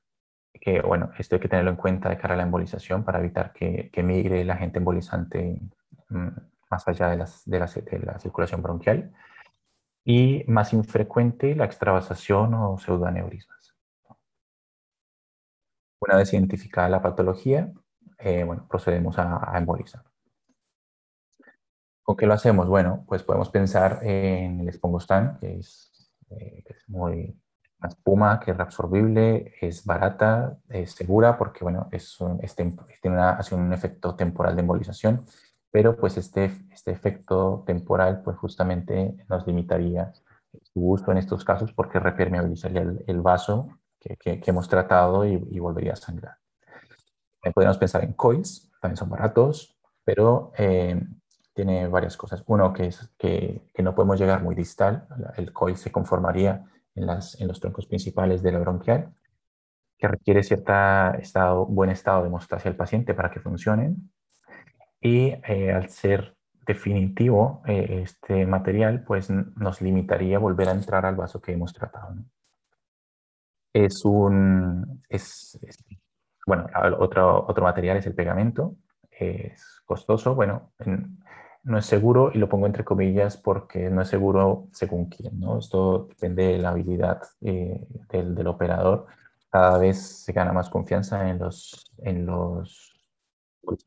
que 0.60 0.80
bueno, 0.80 1.10
esto 1.18 1.36
hay 1.36 1.40
que 1.40 1.48
tenerlo 1.48 1.70
en 1.70 1.76
cuenta 1.76 2.08
de 2.08 2.18
cara 2.18 2.34
a 2.34 2.36
la 2.36 2.42
embolización 2.44 3.04
para 3.04 3.18
evitar 3.18 3.52
que, 3.52 3.90
que 3.92 4.02
migre 4.02 4.42
el 4.42 4.50
agente 4.50 4.78
embolizante 4.78 5.60
mm, 6.08 6.28
más 6.70 6.88
allá 6.88 7.08
de, 7.08 7.16
las, 7.16 7.44
de, 7.44 7.58
la, 7.58 7.66
de, 7.66 7.98
la, 7.98 8.18
circulación 8.18 8.62
bronquial. 8.62 9.12
Y 10.04 10.44
más 10.48 10.72
infrecuente, 10.72 11.54
la 11.54 11.64
extravasación 11.64 12.54
o 12.54 12.78
pseudoaneurismas. 12.78 13.76
Una 16.00 16.16
vez 16.16 16.32
identificada 16.32 16.88
la 16.88 17.02
patología, 17.02 17.72
eh, 18.18 18.42
bueno, 18.44 18.66
procedemos 18.68 19.18
a, 19.18 19.52
a, 19.52 19.58
embolizar. 19.58 20.02
¿Con 22.02 22.16
qué 22.16 22.26
lo 22.26 22.34
hacemos? 22.34 22.68
Bueno, 22.68 23.04
pues 23.06 23.22
podemos 23.22 23.48
pensar 23.50 24.00
en 24.02 24.60
el 24.60 24.68
espongostán, 24.68 25.38
que 25.38 25.58
es, 25.58 26.10
eh, 26.30 26.64
que 26.66 26.72
es 26.72 26.88
muy 26.88 27.41
una 27.82 27.88
espuma 27.88 28.40
que 28.40 28.52
es 28.52 28.56
reabsorbible, 28.56 29.54
es 29.60 29.84
barata, 29.84 30.56
es 30.68 30.92
segura 30.92 31.36
porque 31.36 31.64
bueno, 31.64 31.88
es 31.90 32.16
este, 32.40 32.74
tiene 33.00 33.20
hace 33.20 33.54
un 33.54 33.72
efecto 33.72 34.14
temporal 34.14 34.54
de 34.54 34.60
embolización, 34.60 35.24
pero 35.70 35.96
pues 35.96 36.16
este, 36.16 36.52
este 36.70 36.92
efecto 36.92 37.64
temporal 37.66 38.22
pues 38.22 38.36
justamente 38.36 39.16
nos 39.28 39.46
limitaría 39.46 40.12
su 40.62 40.90
uso 40.90 41.10
en 41.10 41.18
estos 41.18 41.44
casos 41.44 41.72
porque 41.72 41.98
repermeabilizaría 41.98 42.82
el, 42.82 43.04
el 43.06 43.20
vaso 43.20 43.68
que, 43.98 44.40
hemos 44.46 44.68
tratado 44.68 45.26
y, 45.26 45.32
y, 45.50 45.58
volvería 45.58 45.92
a 45.92 45.96
sangrar. 45.96 46.36
También 47.40 47.54
podríamos 47.54 47.78
pensar 47.78 48.04
en 48.04 48.12
coils, 48.12 48.70
también 48.80 48.96
son 48.96 49.08
baratos, 49.08 49.76
pero 50.04 50.52
eh, 50.58 51.00
tiene 51.54 51.86
varias 51.88 52.16
cosas. 52.16 52.42
Uno, 52.46 52.72
que 52.72 52.86
es 52.86 53.10
que, 53.16 53.62
que, 53.72 53.82
no 53.82 53.94
podemos 53.94 54.18
llegar 54.18 54.42
muy 54.42 54.54
distal, 54.54 55.06
el 55.36 55.52
coil 55.52 55.76
se 55.76 55.92
conformaría 55.92 56.66
en, 56.94 57.06
las, 57.06 57.40
en 57.40 57.48
los 57.48 57.60
troncos 57.60 57.86
principales 57.86 58.42
de 58.42 58.52
la 58.52 58.58
bronquial, 58.58 59.12
que 59.98 60.08
requiere 60.08 60.42
cierto 60.42 60.72
estado, 61.18 61.66
buen 61.66 61.90
estado 61.90 62.22
de 62.22 62.28
hemostasia 62.28 62.70
al 62.70 62.76
paciente 62.76 63.14
para 63.14 63.30
que 63.30 63.40
funcionen. 63.40 64.10
Y 65.00 65.34
eh, 65.46 65.72
al 65.72 65.88
ser 65.88 66.36
definitivo 66.66 67.62
eh, 67.66 68.02
este 68.02 68.46
material, 68.46 69.04
pues 69.04 69.30
nos 69.30 69.80
limitaría 69.80 70.36
a 70.36 70.40
volver 70.40 70.68
a 70.68 70.72
entrar 70.72 71.06
al 71.06 71.16
vaso 71.16 71.40
que 71.40 71.52
hemos 71.52 71.72
tratado. 71.72 72.16
Es 73.72 74.04
un, 74.04 75.02
es, 75.08 75.58
bueno, 76.46 76.66
otro, 76.98 77.46
otro 77.48 77.64
material 77.64 77.96
es 77.96 78.06
el 78.06 78.14
pegamento, 78.14 78.76
es 79.10 79.80
costoso, 79.84 80.34
bueno, 80.34 80.72
en, 80.78 81.21
no 81.64 81.78
es 81.78 81.86
seguro, 81.86 82.30
y 82.34 82.38
lo 82.38 82.48
pongo 82.48 82.66
entre 82.66 82.84
comillas 82.84 83.36
porque 83.36 83.88
no 83.90 84.02
es 84.02 84.08
seguro 84.08 84.68
según 84.72 85.06
quién, 85.06 85.38
¿no? 85.38 85.58
Esto 85.58 86.06
depende 86.08 86.48
de 86.48 86.58
la 86.58 86.70
habilidad 86.70 87.22
eh, 87.40 87.86
del, 88.10 88.34
del, 88.34 88.46
operador. 88.48 89.06
Cada 89.50 89.78
vez 89.78 90.24
se 90.24 90.32
gana 90.32 90.52
más 90.52 90.68
confianza 90.70 91.28
en 91.28 91.38
los, 91.38 91.92
en 91.98 92.26
los 92.26 92.92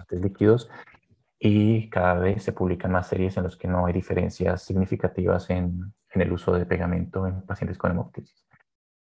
líquidos 0.10 0.70
y 1.40 1.90
cada 1.90 2.16
vez 2.16 2.44
se 2.44 2.54
publican 2.54 2.92
más 2.92 3.08
series 3.08 3.36
en 3.38 3.44
las 3.44 3.56
que 3.56 3.68
no 3.68 3.86
hay 3.86 3.94
diferencias 3.94 4.64
significativas 4.64 5.50
en, 5.50 5.94
en 6.12 6.22
el 6.22 6.32
uso 6.32 6.54
de 6.54 6.66
pegamento 6.66 7.28
en 7.28 7.42
pacientes 7.42 7.78
con 7.78 7.92
hemoptisis. 7.92 8.46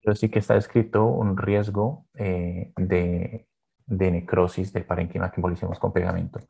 Pero 0.02 0.16
sí 0.16 0.28
que 0.28 0.40
está 0.40 0.54
descrito 0.54 1.06
un 1.06 1.36
riesgo 1.36 2.06
eh, 2.14 2.72
de, 2.76 3.46
de 3.86 4.10
necrosis 4.10 4.72
del 4.72 4.84
parénquima 4.84 5.30
que 5.30 5.40
embolicemos 5.40 5.78
con 5.78 5.92
pegamento. 5.92 6.40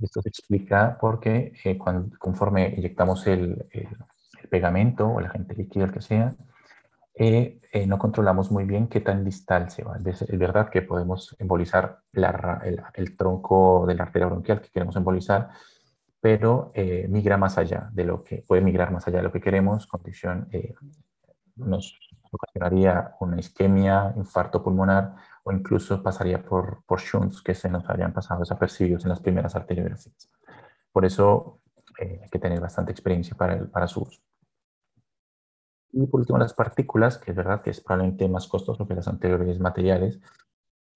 Esto 0.00 0.22
se 0.22 0.28
explica 0.28 0.96
porque 1.00 1.52
eh, 1.64 1.76
cuando, 1.76 2.16
conforme 2.18 2.74
inyectamos 2.76 3.26
el, 3.26 3.66
el, 3.72 3.88
pegamento 4.48 5.06
o 5.06 5.20
el 5.20 5.26
agente 5.26 5.54
líquido, 5.54 5.84
el 5.84 5.92
que 5.92 6.00
sea, 6.00 6.34
eh, 7.14 7.60
eh, 7.72 7.86
no 7.86 7.98
controlamos 7.98 8.50
muy 8.50 8.64
bien 8.64 8.86
qué 8.86 9.00
tan 9.00 9.24
distal 9.24 9.70
se 9.70 9.82
va. 9.82 9.98
Es, 10.04 10.22
es 10.22 10.38
verdad 10.38 10.70
que 10.70 10.82
podemos 10.82 11.36
embolizar 11.38 11.98
la, 12.12 12.62
el, 12.64 12.80
el, 12.94 13.16
tronco 13.16 13.84
de 13.86 13.94
la 13.94 14.04
arteria 14.04 14.26
bronquial 14.26 14.60
que 14.60 14.70
queremos 14.70 14.96
embolizar, 14.96 15.50
pero 16.20 16.72
eh, 16.74 17.06
migra 17.08 17.36
más 17.36 17.58
allá 17.58 17.90
de 17.92 18.04
lo 18.04 18.24
que 18.24 18.42
puede 18.46 18.62
migrar 18.62 18.90
más 18.92 19.06
allá 19.06 19.18
de 19.18 19.24
lo 19.24 19.32
que 19.32 19.40
queremos, 19.40 19.86
condición 19.86 20.48
eh, 20.52 20.74
nos 21.56 21.98
ocasionaría 22.30 23.14
una 23.20 23.38
isquemia, 23.38 24.12
infarto 24.16 24.62
pulmonar 24.62 25.14
o 25.48 25.52
incluso 25.52 26.02
pasaría 26.02 26.44
por, 26.44 26.84
por 26.84 27.00
shunts 27.00 27.40
que 27.40 27.54
se 27.54 27.70
nos 27.70 27.88
habían 27.88 28.12
pasado 28.12 28.40
desapercibidos 28.40 29.04
en 29.04 29.08
las 29.08 29.20
primeras 29.20 29.56
arteriografías. 29.56 30.30
Por 30.92 31.06
eso 31.06 31.62
eh, 31.98 32.20
hay 32.22 32.28
que 32.28 32.38
tener 32.38 32.60
bastante 32.60 32.92
experiencia 32.92 33.34
para, 33.34 33.54
el, 33.54 33.68
para 33.68 33.88
su 33.88 34.02
uso. 34.02 34.20
Y 35.92 36.06
por 36.06 36.20
último, 36.20 36.38
las 36.38 36.52
partículas, 36.52 37.16
que 37.16 37.30
es 37.30 37.36
verdad 37.36 37.62
que 37.62 37.70
es 37.70 37.80
probablemente 37.80 38.28
más 38.28 38.46
costoso 38.46 38.86
que 38.86 38.94
las 38.94 39.08
anteriores 39.08 39.58
materiales, 39.58 40.20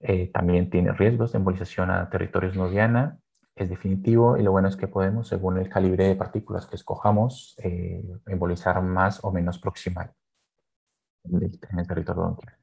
eh, 0.00 0.30
también 0.30 0.68
tiene 0.68 0.92
riesgos 0.92 1.32
de 1.32 1.38
embolización 1.38 1.90
a 1.90 2.10
territorios 2.10 2.54
no 2.54 2.68
diana, 2.68 3.18
es 3.56 3.70
definitivo 3.70 4.36
y 4.36 4.42
lo 4.42 4.52
bueno 4.52 4.68
es 4.68 4.76
que 4.76 4.86
podemos, 4.86 5.28
según 5.28 5.56
el 5.56 5.70
calibre 5.70 6.08
de 6.08 6.16
partículas 6.16 6.66
que 6.66 6.76
escojamos, 6.76 7.56
eh, 7.62 8.04
embolizar 8.26 8.82
más 8.82 9.24
o 9.24 9.32
menos 9.32 9.58
proximal 9.58 10.12
en 11.24 11.42
el 11.42 11.86
territorio 11.86 12.22
bronquial. 12.22 12.61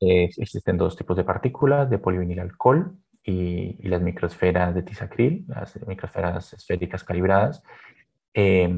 Existen 0.00 0.78
dos 0.78 0.96
tipos 0.96 1.16
de 1.16 1.24
partículas, 1.24 1.90
de 1.90 1.98
polivinil 1.98 2.40
alcohol 2.40 2.96
y, 3.22 3.76
y, 3.78 3.88
las 3.88 4.00
microesferas 4.00 4.74
de 4.74 4.82
tisacril, 4.82 5.44
las 5.46 5.78
microesferas 5.86 6.54
esféricas 6.54 7.04
calibradas. 7.04 7.62
Eh, 8.32 8.72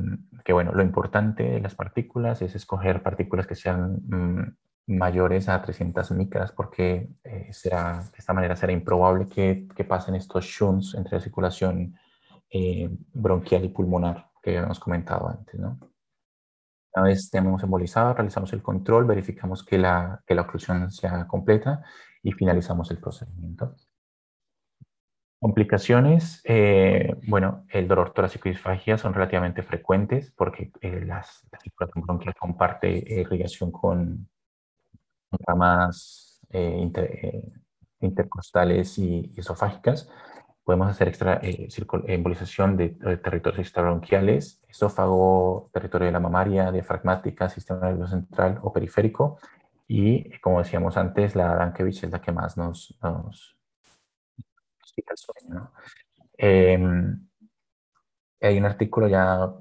que 0.44 0.52
bueno, 0.52 0.72
lo 0.72 0.82
importante 0.82 1.42
de 1.42 1.60
las 1.60 1.74
partículas 1.74 2.40
es 2.42 2.54
escoger 2.54 3.02
partículas 3.02 3.46
que 3.46 3.54
sean 3.54 4.00
mmm, 4.06 4.56
mayores 4.86 5.48
a 5.48 5.60
300 5.60 6.10
micras 6.12 6.52
porque 6.52 7.10
eh, 7.22 7.48
será, 7.52 8.00
de 8.00 8.18
esta 8.18 8.32
manera 8.32 8.56
será 8.56 8.72
improbable 8.72 9.26
que, 9.26 9.68
que 9.76 9.84
pasen 9.84 10.14
estos 10.14 10.44
shunts 10.44 10.94
entre 10.94 11.16
la 11.16 11.20
circulación 11.20 11.94
eh, 12.50 12.88
bronquial 13.12 13.64
y 13.64 13.68
pulmonar 13.68 14.30
que 14.42 14.56
habíamos 14.56 14.80
comentado 14.80 15.28
antes. 15.28 15.60
¿no? 15.60 15.78
Una 16.94 17.06
vez 17.06 17.30
tenemos 17.30 17.62
embolizado, 17.62 18.14
realizamos 18.14 18.52
el 18.52 18.62
control, 18.62 19.06
verificamos 19.06 19.64
que 19.64 19.78
la, 19.78 20.22
que 20.26 20.34
la 20.34 20.42
oclusión 20.42 20.90
sea 20.90 21.26
completa 21.26 21.82
y 22.22 22.32
finalizamos 22.32 22.90
el 22.90 22.98
procedimiento. 22.98 23.74
Complicaciones, 25.40 26.40
eh, 26.44 27.16
bueno, 27.26 27.64
el 27.70 27.88
dolor 27.88 28.12
torácico 28.12 28.48
y 28.48 28.52
disfagia 28.52 28.96
son 28.96 29.12
relativamente 29.12 29.62
frecuentes 29.62 30.30
porque 30.30 30.70
eh, 30.80 31.04
las, 31.04 31.48
la 31.50 31.58
circulación 31.58 32.04
bronquial 32.04 32.34
comparte 32.38 33.04
irrigación 33.08 33.72
con 33.72 34.28
ramas 35.46 36.40
eh, 36.50 36.76
inter, 36.78 37.10
eh, 37.22 37.42
intercostales 38.00 38.98
y 38.98 39.32
esofágicas 39.36 40.08
podemos 40.64 40.88
hacer 40.88 41.08
extra, 41.08 41.40
eh, 41.42 41.68
embolización 42.06 42.76
de, 42.76 42.90
de, 42.90 43.16
territorios 43.16 43.60
extrabronquiales, 43.60 44.60
esófago, 44.68 45.70
territorio 45.72 46.06
de 46.06 46.12
la 46.12 46.20
mamaria, 46.20 46.70
diafragmática, 46.70 47.48
sistema 47.48 47.88
nervioso 47.88 48.12
central 48.12 48.58
o 48.62 48.72
periférico. 48.72 49.38
Y 49.88 50.38
como 50.40 50.60
decíamos 50.60 50.96
antes, 50.96 51.36
la 51.36 51.54
Dankevich 51.54 52.04
es 52.04 52.10
la 52.10 52.20
que 52.20 52.32
más 52.32 52.56
nos, 52.56 52.96
el 54.96 55.16
sueño. 55.16 55.72
Eh, 56.38 56.78
hay 58.40 58.58
un 58.58 58.64
artículo 58.64 59.08
ya 59.08 59.52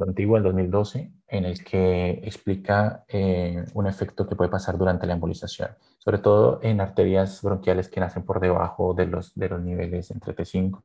antiguo, 0.00 0.36
el 0.36 0.42
2012, 0.42 1.12
en 1.28 1.44
el 1.44 1.62
que 1.64 2.20
explica 2.24 3.04
eh, 3.08 3.64
un 3.74 3.86
efecto 3.86 4.26
que 4.26 4.36
puede 4.36 4.50
pasar 4.50 4.78
durante 4.78 5.06
la 5.06 5.14
embolización, 5.14 5.70
sobre 5.98 6.18
todo 6.18 6.60
en 6.62 6.80
arterias 6.80 7.40
bronquiales 7.42 7.88
que 7.88 8.00
nacen 8.00 8.24
por 8.24 8.40
debajo 8.40 8.94
de 8.94 9.06
los, 9.06 9.34
de 9.34 9.48
los 9.48 9.60
niveles 9.62 10.10
entre 10.10 10.34
T5, 10.34 10.80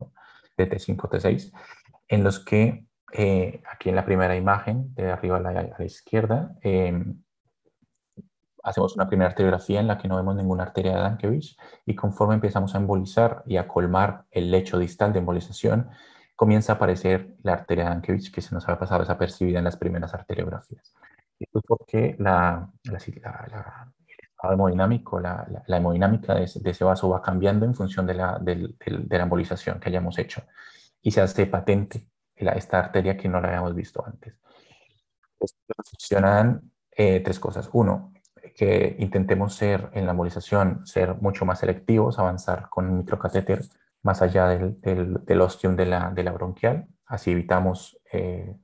de 0.58 0.70
T5 0.70 0.98
T6, 0.98 1.52
en 2.08 2.24
los 2.24 2.40
que 2.44 2.86
eh, 3.14 3.62
aquí 3.72 3.90
en 3.90 3.96
la 3.96 4.06
primera 4.06 4.36
imagen, 4.36 4.94
de 4.96 5.12
arriba 5.12 5.38
a 5.38 5.40
la, 5.40 5.50
a 5.50 5.76
la 5.78 5.86
izquierda, 5.86 6.56
eh, 6.62 7.04
hacemos 8.68 8.96
una 8.96 9.08
primera 9.08 9.30
arteriografía 9.30 9.80
en 9.80 9.88
la 9.88 9.98
que 9.98 10.10
no 10.10 10.18
vemos 10.18 10.36
ninguna 10.36 10.64
arteria 10.64 10.94
de 10.94 11.02
Dankevich 11.02 11.58
y 11.86 11.96
conforme 11.96 12.36
empezamos 12.36 12.76
a 12.76 12.80
embolizar 12.80 13.44
y 13.46 13.56
a 13.58 13.68
colmar 13.68 14.26
el 14.30 14.52
lecho 14.52 14.78
distal 14.78 15.14
de 15.14 15.20
embolización, 15.20 15.90
comienza 16.38 16.74
a 16.74 16.76
aparecer 16.76 17.36
la 17.42 17.54
arteria 17.54 17.86
de 17.86 17.90
Ankiewicz 17.90 18.32
que 18.32 18.42
se 18.42 18.54
nos 18.54 18.64
había 18.66 18.80
pasado 18.80 19.02
desapercibida 19.02 19.58
en 19.58 19.66
las 19.66 19.76
primeras 19.76 20.14
arteriografías. 20.14 20.94
Esto 21.40 21.60
es 21.60 21.66
porque 21.68 22.16
la, 22.20 22.70
la, 22.84 23.00
la, 23.50 23.92
el 24.44 24.54
hemodinámico, 24.54 25.20
la, 25.20 25.48
hemodinámica 25.68 26.36
de 26.36 26.44
ese, 26.44 26.84
vaso 26.84 27.10
va 27.10 27.24
cambiando 27.24 27.66
en 27.66 27.74
función 27.74 28.06
de 28.06 28.14
la, 28.14 28.38
de, 28.40 28.76
la 29.10 29.24
embolización 29.24 29.80
que 29.80 29.90
hayamos 29.90 30.20
hecho 30.20 30.44
y 31.02 31.10
se 31.10 31.22
hace 31.22 31.48
patente 31.48 32.08
esta 32.36 32.78
arteria 32.78 33.18
que 33.18 33.28
no 33.28 33.42
la 33.42 33.48
habíamos 33.48 33.74
visto 33.74 34.06
antes. 34.06 34.36
Funcionan 35.90 36.72
eh, 36.92 37.20
tres 37.22 37.40
cosas. 37.40 37.68
Uno, 37.74 38.14
que 38.56 38.96
intentemos 39.00 39.56
ser 39.56 39.90
en 39.94 40.06
la 40.06 40.12
embolización, 40.12 40.86
ser 40.86 41.16
mucho 41.16 41.46
más 41.46 41.60
selectivos, 41.60 42.20
avanzar 42.20 42.70
con 42.70 42.96
microcatéter 42.96 43.64
más 44.08 44.22
allá 44.22 44.48
del, 44.48 45.42
ostium 45.42 45.76
de 45.76 45.86
la, 45.86 46.32
bronquial, 46.32 46.88
así 47.08 47.32
evitamos 47.32 48.00
eh, 48.14 48.56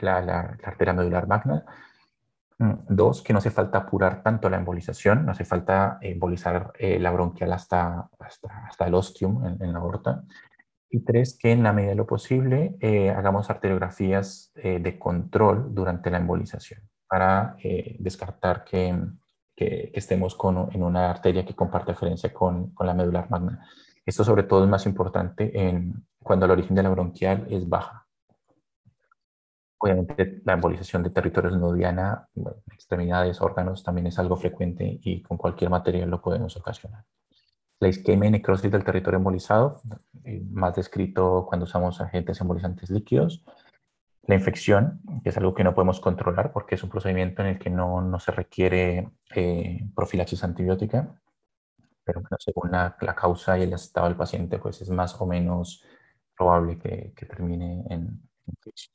la, 0.00 0.56
arteria 0.64 0.94
medular 0.94 1.28
magna. 1.28 1.66
Mm, 2.58 2.72
dos, 2.88 3.20
que 3.20 3.34
no 3.34 3.40
hace 3.40 3.50
falta 3.50 3.76
apurar 3.76 4.22
tanto 4.22 4.48
la 4.48 4.56
embolización, 4.56 5.26
no 5.26 5.32
hace 5.32 5.44
falta 5.44 5.98
embolizar 6.00 6.72
eh, 6.78 6.98
la 6.98 7.10
bronquial 7.10 7.52
hasta, 7.52 8.08
hasta, 8.18 8.86
el 8.86 8.94
ostium 8.94 9.44
en, 9.44 9.72
la 9.74 9.78
aorta. 9.80 10.22
Y 10.88 11.04
tres, 11.04 11.36
que 11.38 11.52
en 11.52 11.62
la 11.62 11.74
medida 11.74 11.90
de 11.90 11.96
lo 11.96 12.06
posible 12.06 12.76
eh, 12.80 13.10
hagamos 13.10 13.50
arteriografías 13.50 14.50
de 14.54 14.98
control 14.98 15.74
durante 15.74 16.10
la 16.10 16.16
embolización 16.16 16.80
para 17.06 17.56
descartar 17.98 18.64
que, 18.64 18.98
que, 19.54 19.90
estemos 19.92 20.34
con, 20.34 20.70
en 20.72 20.82
una 20.82 21.10
arteria 21.10 21.44
que 21.44 21.54
comparte 21.54 21.92
referencia 21.92 22.32
con, 22.32 22.70
con 22.70 22.86
la 22.86 22.94
medular 22.94 23.28
magna. 23.30 23.68
Esto 24.06 24.22
sobre 24.22 24.44
todo 24.44 24.62
es 24.62 24.70
más 24.70 24.86
importante 24.86 25.50
en, 25.60 26.06
cuando 26.22 26.46
el 26.46 26.52
origen 26.52 26.76
de 26.76 26.84
la 26.84 26.90
bronquial 26.90 27.44
es 27.50 27.68
baja. 27.68 28.06
Obviamente 29.78 30.40
la 30.44 30.52
embolización 30.52 31.02
de 31.02 31.10
territorios 31.10 31.58
nodiana, 31.58 32.28
extremidades, 32.72 33.40
órganos, 33.40 33.82
también 33.82 34.06
es 34.06 34.18
algo 34.20 34.36
frecuente 34.36 35.00
y 35.02 35.22
con 35.22 35.36
cualquier 35.36 35.70
material 35.70 36.08
lo 36.08 36.22
podemos 36.22 36.56
ocasionar. 36.56 37.04
La 37.80 37.88
isquemia 37.88 38.28
y 38.28 38.30
necrosis 38.30 38.70
del 38.70 38.84
territorio 38.84 39.18
embolizado, 39.18 39.82
eh, 40.24 40.40
más 40.50 40.76
descrito 40.76 41.44
cuando 41.46 41.64
usamos 41.64 42.00
agentes 42.00 42.40
embolizantes 42.40 42.88
líquidos. 42.90 43.44
La 44.22 44.36
infección, 44.36 45.00
que 45.22 45.28
es 45.28 45.36
algo 45.36 45.52
que 45.52 45.64
no 45.64 45.74
podemos 45.74 46.00
controlar 46.00 46.52
porque 46.52 46.76
es 46.76 46.82
un 46.82 46.90
procedimiento 46.90 47.42
en 47.42 47.48
el 47.48 47.58
que 47.58 47.70
no, 47.70 48.00
no 48.00 48.18
se 48.18 48.32
requiere 48.32 49.10
eh, 49.34 49.84
profilaxis 49.94 50.42
antibiótica 50.42 51.20
pero 52.06 52.22
según 52.38 52.70
la, 52.70 52.96
la, 53.00 53.14
causa 53.16 53.58
y 53.58 53.64
el 53.64 53.72
estado 53.72 54.06
del 54.06 54.16
paciente, 54.16 54.58
pues 54.58 54.80
es 54.80 54.90
más 54.90 55.20
o 55.20 55.26
menos 55.26 55.84
probable 56.36 56.78
que, 56.78 57.12
que 57.16 57.26
termine 57.26 57.84
en 57.90 58.22
infección. 58.46 58.94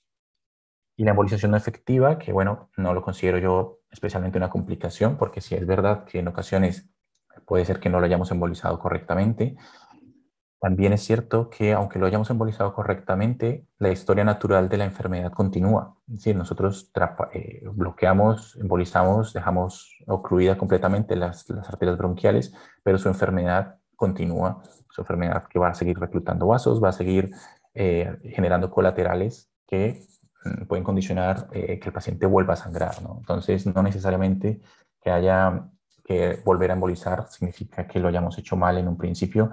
Y 0.95 1.03
la 1.03 1.11
embolización 1.11 1.51
no 1.51 1.57
efectiva, 1.57 2.17
que 2.17 2.31
bueno, 2.31 2.69
no 2.77 2.93
lo 2.93 3.01
considero 3.01 3.37
yo 3.37 3.81
especialmente 3.91 4.37
una 4.37 4.49
complicación, 4.49 5.17
porque 5.17 5.41
si 5.41 5.55
es 5.55 5.67
verdad 5.67 6.05
que 6.05 6.19
en 6.19 6.29
ocasiones 6.29 6.89
puede 7.45 7.65
ser 7.65 7.81
que 7.81 7.89
no 7.89 7.99
lo 7.99 8.05
hayamos 8.05 8.31
embolizado 8.31 8.79
correctamente, 8.79 9.57
también 10.61 10.93
es 10.93 11.01
cierto 11.03 11.49
que 11.49 11.73
aunque 11.73 11.97
lo 11.97 12.05
hayamos 12.05 12.29
embolizado 12.29 12.71
correctamente, 12.75 13.65
la 13.79 13.89
historia 13.89 14.23
natural 14.23 14.69
de 14.69 14.77
la 14.77 14.85
enfermedad 14.85 15.31
continúa. 15.31 15.95
Es 16.07 16.17
decir, 16.17 16.35
nosotros 16.35 16.91
eh, 17.33 17.63
bloqueamos, 17.73 18.55
embolizamos, 18.57 19.33
dejamos 19.33 19.97
ocluida 20.05 20.59
completamente 20.59 21.15
las, 21.15 21.49
arterias 21.49 21.97
bronquiales, 21.97 22.53
pero 22.83 22.99
su 22.99 23.07
enfermedad 23.07 23.79
continúa. 23.95 24.61
Su 24.91 25.01
enfermedad 25.01 25.45
que 25.49 25.57
va 25.57 25.69
a 25.69 25.73
seguir 25.73 25.97
reclutando 25.97 26.45
vasos, 26.45 26.81
va 26.81 26.89
a 26.89 26.93
seguir 26.93 27.31
eh, 27.73 28.15
generando 28.25 28.69
colaterales 28.69 29.49
que 29.65 30.05
mm, 30.45 30.65
pueden 30.67 30.83
condicionar 30.83 31.47
eh, 31.53 31.79
que 31.79 31.89
el 31.89 31.93
paciente 31.93 32.27
vuelva 32.27 32.53
a 32.53 32.57
sangrar. 32.57 32.93
Entonces, 33.17 33.65
no 33.65 33.81
necesariamente 33.81 34.61
que 35.01 35.09
haya 35.09 35.71
que 36.03 36.39
volver 36.45 36.69
a 36.69 36.75
embolizar 36.75 37.27
significa 37.29 37.87
que 37.87 37.99
lo 37.99 38.09
hayamos 38.09 38.37
hecho 38.37 38.55
mal 38.55 38.77
en 38.77 38.87
un 38.87 38.97
principio 38.97 39.49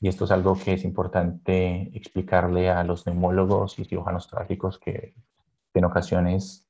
y 0.00 0.08
esto 0.08 0.24
es 0.24 0.30
algo 0.30 0.56
que 0.56 0.72
es 0.72 0.84
importante 0.84 1.90
explicarle 1.94 2.70
a 2.70 2.82
los 2.84 3.06
neumólogos 3.06 3.78
y 3.78 3.84
cirujanos 3.84 4.28
trágicos 4.28 4.78
que, 4.78 5.14
en 5.74 5.84
ocasiones 5.84 6.66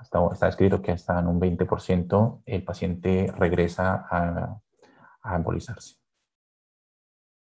está, 0.00 0.20
está, 0.32 0.48
escrito 0.48 0.82
que 0.82 0.92
hasta 0.92 1.18
en 1.18 1.26
un 1.26 1.40
20% 1.40 2.42
el 2.44 2.64
paciente 2.64 3.32
regresa 3.36 4.06
a, 4.08 4.60
a 5.22 5.36
embolizarse. 5.36 5.96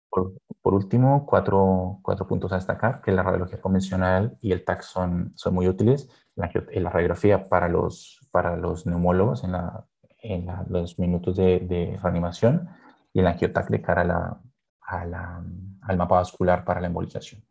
Por, 0.08 0.32
por, 0.62 0.74
último, 0.74 1.26
cuatro, 1.26 1.98
cuatro, 2.02 2.26
puntos 2.26 2.52
a 2.52 2.56
destacar, 2.56 3.02
que 3.02 3.12
la 3.12 3.24
radiología 3.24 3.60
convencional 3.60 4.38
y 4.40 4.52
el 4.52 4.64
TAC 4.64 4.82
son, 4.82 5.32
son 5.34 5.54
muy 5.54 5.68
útiles. 5.68 6.08
La, 6.36 6.50
la 6.72 6.90
radiografía 6.90 7.48
para 7.48 7.68
los, 7.68 8.20
para 8.30 8.56
los 8.56 8.86
neumólogos 8.86 9.42
en, 9.42 9.52
la, 9.52 9.84
en 10.22 10.46
los 10.68 10.98
minutos 10.98 11.36
de, 11.36 11.58
de, 11.60 11.98
reanimación 12.00 12.68
y 13.12 13.20
el 13.20 13.26
angiotac 13.26 13.68
de 13.68 13.82
cara 13.82 14.02
a 14.02 14.04
la, 14.04 14.40
al 14.86 15.96
mapa 15.96 16.16
vascular 16.16 16.64
para 16.64 16.80
la 16.80 16.88
embolización. 16.88 17.42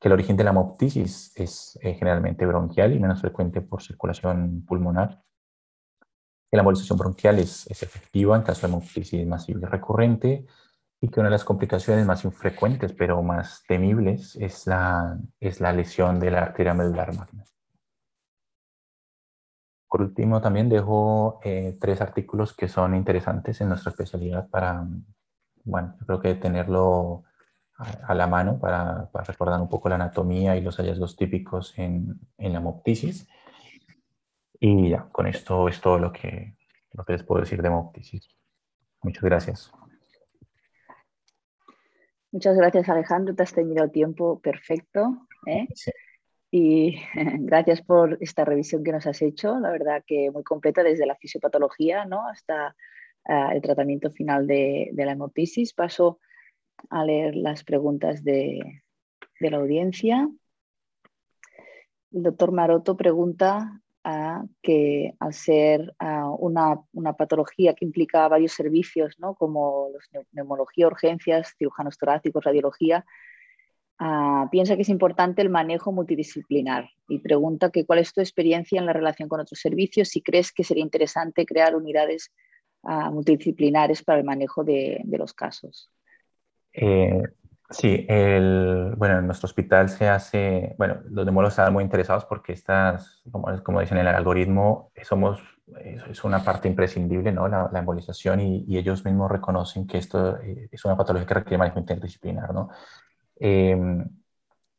Que 0.00 0.08
el 0.08 0.12
origen 0.12 0.36
de 0.36 0.44
la 0.44 0.50
hemoptisis 0.50 1.32
es 1.34 1.78
eh, 1.82 1.94
generalmente 1.94 2.46
bronquial 2.46 2.92
y 2.92 3.00
menos 3.00 3.20
frecuente 3.20 3.60
por 3.60 3.82
circulación 3.82 4.64
pulmonar. 4.66 5.22
Que 6.50 6.56
la 6.56 6.60
embolización 6.60 6.98
bronquial 6.98 7.38
es, 7.38 7.66
efectiva 7.70 8.36
en 8.36 8.42
caso 8.42 8.66
de 8.66 8.72
hemoptisis 8.72 9.26
masiva 9.26 9.60
y 9.62 9.64
recurrente 9.64 10.46
y 11.00 11.08
que 11.08 11.20
una 11.20 11.28
de 11.28 11.32
las 11.32 11.44
complicaciones 11.44 12.04
más 12.06 12.24
infrecuentes 12.24 12.92
pero 12.92 13.22
más 13.22 13.62
temibles 13.66 14.36
es 14.36 14.66
la, 14.66 15.18
es 15.40 15.60
la 15.60 15.72
lesión 15.72 16.20
de 16.20 16.30
la 16.30 16.42
arteria 16.42 16.74
medular 16.74 17.14
magna. 17.14 17.44
Por 19.88 20.02
último, 20.02 20.40
también 20.40 20.68
dejo 20.68 21.40
eh, 21.42 21.76
tres 21.80 22.00
artículos 22.00 22.54
que 22.54 22.68
son 22.68 22.94
interesantes 22.94 23.60
en 23.60 23.70
nuestra 23.70 23.90
especialidad 23.90 24.48
para, 24.50 24.86
bueno, 25.68 25.94
yo 26.00 26.06
creo 26.06 26.20
que 26.20 26.34
tenerlo 26.34 27.24
a, 27.76 28.14
la 28.14 28.26
mano 28.26 28.58
para, 28.58 29.08
recordar 29.26 29.60
un 29.60 29.68
poco 29.68 29.88
la 29.88 29.94
anatomía 29.94 30.56
y 30.56 30.60
los 30.60 30.76
hallazgos 30.78 31.16
típicos 31.16 31.78
en, 31.78 32.18
en 32.38 32.52
la 32.52 32.58
hemoptisis. 32.58 33.28
Y 34.58 34.90
ya, 34.90 35.08
con 35.10 35.26
esto 35.26 35.68
es 35.68 35.80
todo 35.80 35.98
lo 35.98 36.12
que, 36.12 36.56
lo 36.92 37.04
que 37.04 37.12
les 37.12 37.22
puedo 37.22 37.42
decir 37.42 37.62
de 37.62 37.68
hemoptisis. 37.68 38.28
Muchas 39.02 39.22
gracias. 39.22 39.72
Muchas 42.32 42.56
gracias, 42.56 42.88
Alejandro. 42.88 43.34
Te 43.34 43.42
has 43.42 43.52
tenido 43.52 43.88
tiempo 43.90 44.40
perfecto. 44.40 45.26
¿eh? 45.46 45.66
Y 46.50 46.96
gracias 47.40 47.82
por 47.82 48.18
esta 48.20 48.44
revisión 48.44 48.82
que 48.82 48.92
nos 48.92 49.06
has 49.06 49.22
hecho. 49.22 49.60
La 49.60 49.70
verdad 49.70 50.02
que 50.06 50.30
muy 50.30 50.42
completa 50.42 50.82
desde 50.82 51.06
la 51.06 51.16
fisiopatología 51.16 52.04
¿no? 52.04 52.26
hasta 52.26 52.74
el 53.28 53.60
tratamiento 53.60 54.10
final 54.10 54.46
de, 54.46 54.90
la 54.94 55.12
hemoptisis. 55.12 55.74
Paso 55.74 56.18
a 56.90 57.04
leer 57.04 57.36
las 57.36 57.62
preguntas 57.62 58.24
de, 58.24 58.82
la 59.40 59.56
audiencia. 59.58 60.28
El 62.10 62.22
doctor 62.22 62.52
Maroto 62.52 62.96
pregunta 62.96 63.82
que 64.62 65.14
al 65.18 65.34
ser 65.34 65.94
una, 66.38 66.80
patología 67.16 67.74
que 67.74 67.84
implica 67.84 68.26
varios 68.28 68.52
servicios, 68.52 69.16
como 69.36 69.90
neumología, 70.32 70.86
urgencias, 70.86 71.54
cirujanos 71.58 71.98
torácicos, 71.98 72.42
radiología, 72.42 73.04
piensa 74.50 74.76
que 74.76 74.82
es 74.82 74.88
importante 74.88 75.42
el 75.42 75.50
manejo 75.50 75.92
multidisciplinar 75.92 76.88
y 77.08 77.18
pregunta 77.18 77.70
que 77.70 77.84
cuál 77.84 77.98
es 77.98 78.14
tu 78.14 78.22
experiencia 78.22 78.78
en 78.78 78.86
la 78.86 78.94
relación 78.94 79.28
con 79.28 79.40
otros 79.40 79.60
servicios, 79.60 80.08
si 80.08 80.22
crees 80.22 80.52
que 80.52 80.64
sería 80.64 80.84
interesante 80.84 81.44
crear 81.44 81.76
unidades 81.76 82.32
multidisciplinares 82.82 84.02
para 84.02 84.18
el 84.18 84.24
manejo 84.24 84.64
de, 84.64 85.02
los 85.06 85.32
casos. 85.32 85.90
Eh, 86.72 87.22
sí, 87.70 88.06
el, 88.08 88.94
bueno, 88.96 89.18
en 89.18 89.26
nuestro 89.26 89.46
hospital 89.46 89.88
se 89.88 90.08
hace, 90.08 90.74
bueno, 90.78 91.00
los 91.10 91.24
neumólogos 91.24 91.54
están 91.54 91.72
muy 91.72 91.84
interesados 91.84 92.24
porque 92.24 92.52
estas, 92.52 93.22
como, 93.30 93.48
como 93.62 93.80
dicen 93.80 93.98
en 93.98 94.06
el 94.06 94.14
algoritmo, 94.14 94.92
somos, 95.02 95.40
es 96.08 96.24
una 96.24 96.42
parte 96.42 96.68
imprescindible, 96.68 97.32
¿no? 97.32 97.48
La, 97.48 97.70
embolización 97.74 98.40
y, 98.40 98.78
ellos 98.78 99.04
mismos 99.04 99.30
reconocen 99.30 99.86
que 99.86 99.98
esto 99.98 100.38
eh, 100.38 100.68
es 100.70 100.84
una 100.84 100.96
patología 100.96 101.26
que 101.26 101.34
requiere 101.34 101.58
manejo 101.58 101.80
interdisciplinar, 101.80 102.54
¿no? 102.54 102.70
Eh, 103.40 103.76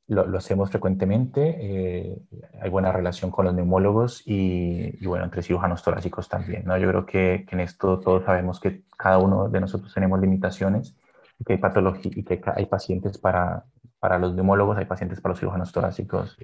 lo, 0.10 0.38
hacemos 0.38 0.70
frecuentemente, 0.72 1.56
eh, 1.60 2.18
hay 2.62 2.70
buena 2.70 2.92
relación 2.92 3.30
con 3.30 3.46
los 3.46 3.54
neumólogos 3.54 4.24
y, 4.26 5.06
bueno, 5.06 5.24
entre 5.24 5.44
cirujanos 5.44 5.84
torácicos 5.84 6.28
también. 6.28 6.64
¿no? 6.66 6.78
Yo 6.78 6.90
creo 6.90 7.06
que, 7.06 7.46
en 7.50 7.60
esto 7.60 8.00
todos 8.00 8.26
sabemos 8.26 8.60
que 8.60 8.84
cada 8.98 9.20
uno 9.20 9.50
de 9.50 9.60
nosotros 9.60 9.94
tenemos 9.94 10.20
limitaciones 10.20 10.96
y 11.40 11.44
que 11.44 11.54
hay 11.54 11.60
patología 11.60 12.12
y 12.16 12.24
que 12.24 12.42
hay 12.56 12.66
pacientes 12.66 13.20
para, 13.20 13.66
para 14.00 14.18
los 14.18 14.34
neumólogos, 14.34 14.78
hay 14.78 14.86
pacientes 14.86 15.22
para 15.22 15.34
los 15.34 15.40
cirujanos 15.40 15.72
torácicos. 15.72 16.36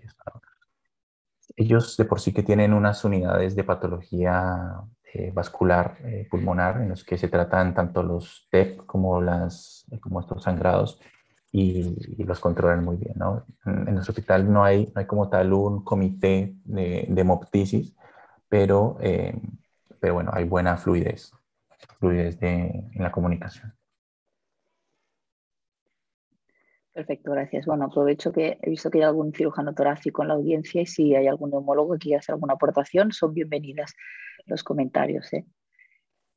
Ellos 1.55 1.97
de 1.97 2.05
por 2.05 2.19
sí 2.19 2.33
que 2.33 2.43
tienen 2.43 2.71
unas 2.71 3.03
unidades 3.03 3.55
de 3.55 3.63
patología 3.63 4.81
eh, 5.11 5.31
vascular 5.33 5.97
eh, 6.03 6.27
pulmonar 6.29 6.81
en 6.81 6.89
los 6.89 7.03
que 7.03 7.17
se 7.17 7.29
tratan 7.29 7.73
tanto 7.73 8.03
los 8.03 8.47
TEP 8.51 8.85
como, 8.85 9.21
las, 9.21 9.85
como 10.01 10.19
estos 10.19 10.43
sangrados 10.43 10.99
y, 11.57 12.23
los 12.23 12.39
controlan 12.39 12.83
muy 12.83 12.97
bien. 12.97 13.13
¿no? 13.15 13.45
En 13.65 13.93
nuestro 13.93 14.11
hospital 14.11 14.51
no 14.51 14.63
hay, 14.63 14.91
no 14.93 14.99
hay 14.99 15.05
como 15.05 15.29
tal 15.29 15.53
un 15.53 15.83
comité 15.83 16.55
de, 16.65 17.05
de 17.07 17.21
hemoptisis, 17.21 17.95
pero, 18.49 18.97
eh, 19.01 19.33
pero 19.99 20.15
bueno, 20.15 20.31
hay 20.33 20.43
buena 20.43 20.75
fluidez, 20.75 21.31
fluidez 21.99 22.39
de, 22.39 22.89
en 22.91 23.03
la 23.03 23.11
comunicación. 23.11 23.73
Perfecto, 26.91 27.31
gracias. 27.31 27.65
Bueno, 27.65 27.85
aprovecho 27.85 28.31
que 28.31 28.57
he 28.61 28.69
visto 28.69 28.89
que 28.89 28.99
hay 28.99 29.03
algún 29.03 29.33
cirujano 29.33 29.73
torácico 29.73 30.21
en 30.21 30.29
la 30.29 30.33
audiencia 30.35 30.81
y 30.81 30.85
si 30.85 31.15
hay 31.15 31.27
algún 31.27 31.51
neumólogo 31.51 31.93
que 31.93 31.99
quiera 31.99 32.19
hacer 32.19 32.33
alguna 32.33 32.53
aportación, 32.53 33.11
son 33.11 33.33
bienvenidas 33.33 33.93
los 34.45 34.63
comentarios. 34.63 35.31
¿eh? 35.33 35.45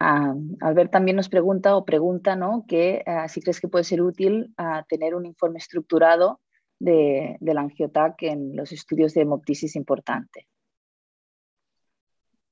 Albert 0.00 0.92
también 0.92 1.16
nos 1.16 1.28
pregunta 1.28 1.76
o 1.76 1.84
pregunta 1.84 2.36
¿no? 2.36 2.64
que 2.68 3.02
ah, 3.06 3.28
si 3.28 3.40
crees 3.40 3.60
que 3.60 3.68
puede 3.68 3.84
ser 3.84 4.00
útil 4.00 4.54
ah, 4.56 4.84
tener 4.88 5.14
un 5.14 5.26
informe 5.26 5.58
estructurado 5.58 6.40
de, 6.78 7.36
del 7.40 7.58
angiotac 7.58 8.22
en 8.22 8.54
los 8.54 8.70
estudios 8.70 9.14
de 9.14 9.22
hemoptisis 9.22 9.74
importante. 9.74 10.46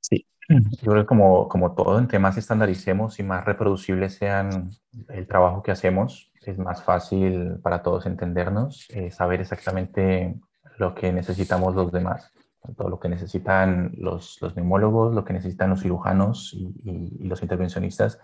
Sí, 0.00 0.26
yo 0.48 0.92
creo 0.92 1.02
que 1.02 1.06
como, 1.06 1.48
como 1.48 1.74
todo, 1.74 1.98
entre 1.98 2.18
más 2.18 2.37
estandaricemos 2.37 3.20
y 3.20 3.22
más 3.22 3.44
reproducibles 3.44 4.14
sean 4.14 4.70
el 5.09 5.26
trabajo 5.28 5.62
que 5.62 5.70
hacemos, 5.70 6.32
es 6.44 6.59
más 6.59 6.82
fácil 6.82 7.59
para 7.62 7.82
todos 7.82 8.06
entendernos, 8.06 8.88
eh, 8.90 9.11
saber 9.11 9.40
exactamente 9.40 10.35
lo 10.78 10.94
que 10.94 11.12
necesitamos 11.12 11.74
los 11.74 11.92
demás 11.92 12.32
todo 12.74 12.88
lo 12.88 12.98
que 12.98 13.09
necesitan 13.09 13.92
los, 13.96 14.40
los 14.40 14.57
neumólogos, 14.57 15.14
lo 15.14 15.24
que 15.24 15.33
necesitan 15.33 15.70
los 15.70 15.83
cirujanos 15.83 16.55
y, 16.55 17.26
los 17.26 17.42
intervencionistas, 17.42 18.20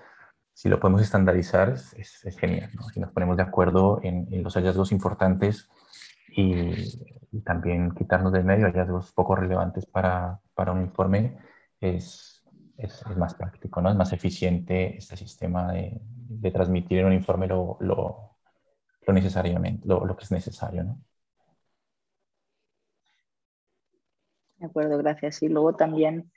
si 0.55 0.69
lo 0.69 0.79
podemos 0.79 1.03
estandarizar 1.03 1.71
es, 1.71 2.25
es 2.25 2.39
genial. 2.39 2.71
Si 2.93 3.01
nos 3.01 3.11
ponemos 3.13 3.37
de 3.37 3.43
acuerdo 3.43 4.01
en, 4.03 4.43
los 4.43 4.55
hallazgos 4.55 4.93
importantes 4.93 5.71
y, 6.29 7.11
también 7.45 7.93
quitarnos 7.93 8.31
del 8.31 8.45
medio 8.45 8.67
hallazgos 8.67 9.13
poco 9.13 9.35
relevantes 9.35 9.87
para, 9.87 10.39
para 10.55 10.73
un 10.73 10.83
informe, 10.83 11.39
es, 11.81 12.45
es, 12.77 13.05
más 13.17 13.35
práctico, 13.35 13.81
¿no? 13.81 13.91
es 13.91 13.97
más 13.97 14.13
eficiente 14.13 14.99
este 14.99 15.17
sistema 15.17 15.73
de, 15.73 15.99
de 16.03 16.51
transmitir 16.51 16.99
en 16.99 17.07
un 17.07 17.13
informe 17.15 17.47
lo, 17.47 17.79
lo, 17.81 18.37
lo 19.07 19.13
necesariamente, 19.15 19.87
lo, 19.89 20.05
lo 20.05 20.15
que 20.15 20.25
es 20.25 20.31
necesario. 20.31 20.85
¿no? 20.85 21.01
De 24.63 24.69
acuerdo, 24.69 24.97
gracias. 24.99 25.43
Y 25.43 25.49
luego 25.49 25.75
también 25.75 26.31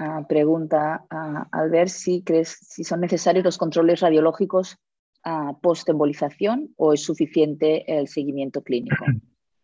ah, 0.00 0.26
pregunta 0.28 1.04
uh, 1.08 1.46
al 1.52 1.70
ver 1.70 1.88
si 1.88 2.24
crees 2.24 2.48
si 2.48 2.82
son 2.82 3.00
necesarios 3.00 3.44
los 3.44 3.58
controles 3.58 4.00
radiológicos 4.00 4.76
uh, 5.24 5.56
post-embolización 5.60 6.74
o 6.76 6.92
es 6.92 7.04
suficiente 7.04 7.96
el 7.96 8.08
seguimiento 8.08 8.62
clínico. 8.62 9.04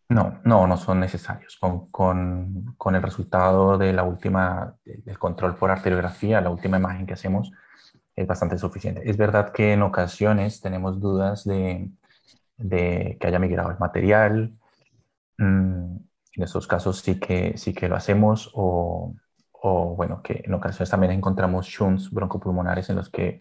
No, 0.07 0.39
no, 0.45 0.67
no 0.67 0.77
son 0.77 1.01
necesarios. 1.01 1.57
Con, 1.59 1.91
con, 1.91 2.75
con, 2.77 2.95
el 2.95 3.03
resultado 3.03 3.79
de 3.79 3.95
la 3.95 4.05
última, 4.05 4.77
del 4.85 5.19
control 5.19 5.57
por 5.57 5.71
arteriografía, 5.71 6.43
la 6.43 6.51
última 6.51 6.77
imagen 6.77 7.07
que 7.07 7.15
hacemos, 7.15 7.51
es 8.15 8.27
bastante 8.27 8.59
suficiente. 8.59 9.01
Es 9.09 9.17
verdad 9.17 9.51
que 9.51 9.73
en 9.73 9.83
ocasiones 9.83 10.61
tenemos 10.61 11.01
dudas 11.01 11.45
de, 11.45 11.91
de 12.59 13.17
que 13.19 13.27
haya 13.27 13.39
migrado 13.39 13.71
el 13.71 13.79
material. 13.79 14.53
Mmm, 15.39 15.97
en 16.37 16.42
esos 16.42 16.66
casos 16.66 16.99
sí 16.99 17.18
que, 17.18 17.57
sí 17.57 17.73
que 17.73 17.88
lo 17.88 17.97
hacemos 17.97 18.51
o, 18.55 19.14
o, 19.53 19.94
bueno, 19.97 20.20
que 20.23 20.42
en 20.44 20.55
ocasiones 20.55 20.90
también 20.90 21.12
encontramos 21.12 21.66
shunts 21.66 22.11
broncopulmonares 22.11 22.90
en 22.90 22.97
los 22.97 23.09
que, 23.09 23.40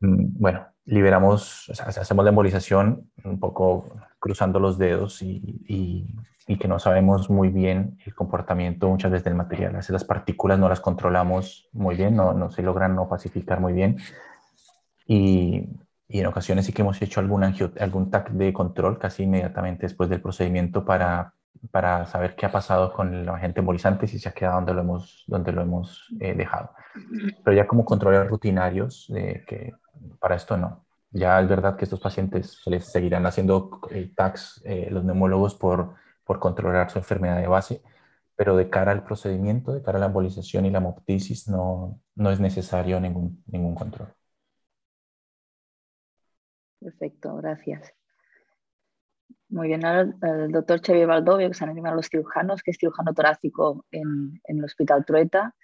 mm, 0.00 0.40
bueno, 0.40 0.66
liberamos, 0.84 1.68
o 1.68 1.74
sea, 1.74 1.86
hacemos 1.86 2.24
la 2.24 2.30
embolización 2.30 3.10
un 3.24 3.40
poco 3.40 3.88
cruzando 4.18 4.60
los 4.60 4.78
dedos 4.78 5.22
y, 5.22 5.62
y, 5.68 6.06
y, 6.46 6.58
que 6.58 6.68
no 6.68 6.78
sabemos 6.78 7.30
muy 7.30 7.48
bien 7.48 7.98
el 8.04 8.14
comportamiento 8.14 8.88
muchas 8.88 9.10
veces 9.10 9.24
del 9.24 9.34
material. 9.34 9.74
A 9.74 9.78
veces 9.78 9.90
las 9.90 10.04
partículas 10.04 10.58
no 10.58 10.68
las 10.68 10.80
controlamos 10.80 11.68
muy 11.72 11.96
bien, 11.96 12.16
no, 12.16 12.32
no 12.32 12.50
se 12.50 12.62
logran 12.62 12.94
no 12.94 13.08
pacificar 13.08 13.60
muy 13.60 13.72
bien. 13.72 13.98
Y, 15.06 15.68
y 16.08 16.20
en 16.20 16.26
ocasiones 16.26 16.66
sí 16.66 16.72
que 16.72 16.82
hemos 16.82 17.00
hecho 17.02 17.20
algún, 17.20 17.42
algún 17.44 18.10
TAC 18.10 18.30
de 18.30 18.52
control 18.52 18.98
casi 18.98 19.24
inmediatamente 19.24 19.86
después 19.86 20.08
del 20.08 20.20
procedimiento 20.20 20.84
para 20.84 21.34
para 21.70 22.06
saber 22.06 22.34
qué 22.36 22.46
ha 22.46 22.52
pasado 22.52 22.92
con 22.92 23.14
el 23.14 23.28
agente 23.28 23.60
embolizante, 23.60 24.06
si 24.06 24.18
se 24.18 24.28
ha 24.28 24.32
quedado 24.32 24.56
donde 24.56 24.74
lo 24.74 24.80
hemos, 24.80 25.24
donde 25.26 25.52
lo 25.52 25.62
hemos 25.62 26.08
eh, 26.20 26.34
dejado. 26.34 26.70
Pero 27.44 27.56
ya 27.56 27.66
como 27.66 27.84
controles 27.84 28.28
rutinarios, 28.28 29.06
de 29.08 29.44
que 29.46 29.74
para 30.18 30.36
esto 30.36 30.56
no. 30.56 30.84
Ya 31.10 31.40
es 31.40 31.48
verdad 31.48 31.76
que 31.76 31.84
estos 31.84 32.00
pacientes 32.00 32.60
se 32.62 32.70
les 32.70 32.90
seguirán 32.90 33.26
haciendo 33.26 33.80
eh, 33.90 34.12
eh, 34.64 34.88
los 34.90 35.04
neumólogos 35.04 35.54
por, 35.54 35.94
por 36.24 36.38
controlar 36.40 36.90
su 36.90 36.98
enfermedad 36.98 37.40
de 37.40 37.46
base, 37.46 37.82
pero 38.36 38.56
de 38.56 38.68
cara 38.68 38.92
al 38.92 39.04
procedimiento, 39.04 39.72
de 39.72 39.82
cara 39.82 39.98
a 39.98 40.00
la 40.00 40.06
embolización 40.06 40.66
y 40.66 40.70
la 40.70 40.78
hemoptisis, 40.78 41.48
no, 41.48 42.00
no 42.14 42.30
es 42.30 42.40
necesario 42.40 43.00
ningún, 43.00 43.42
ningún 43.46 43.74
control. 43.74 44.12
Perfecto, 46.80 47.34
gracias. 47.36 47.95
Muy 49.48 49.68
bien, 49.68 49.84
ahora 49.84 50.12
el 50.22 50.50
doctor 50.50 50.80
Xavier 50.84 51.06
Baldovio, 51.06 51.48
que 51.48 51.54
se 51.54 51.64
anima 51.64 51.90
a 51.90 51.94
los 51.94 52.08
cirujanos, 52.08 52.62
que 52.62 52.72
es 52.72 52.78
cirujano 52.78 53.14
torácico 53.14 53.84
en, 53.90 54.40
en, 54.44 54.58
el 54.58 54.64
Hospital 54.64 55.04
Trueta, 55.04 55.54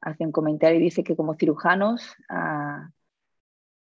hace 0.00 0.24
un 0.24 0.32
comentario 0.32 0.78
y 0.78 0.82
dice 0.82 1.04
que 1.04 1.16
como 1.16 1.34
cirujanos 1.34 2.14
ah, 2.28 2.88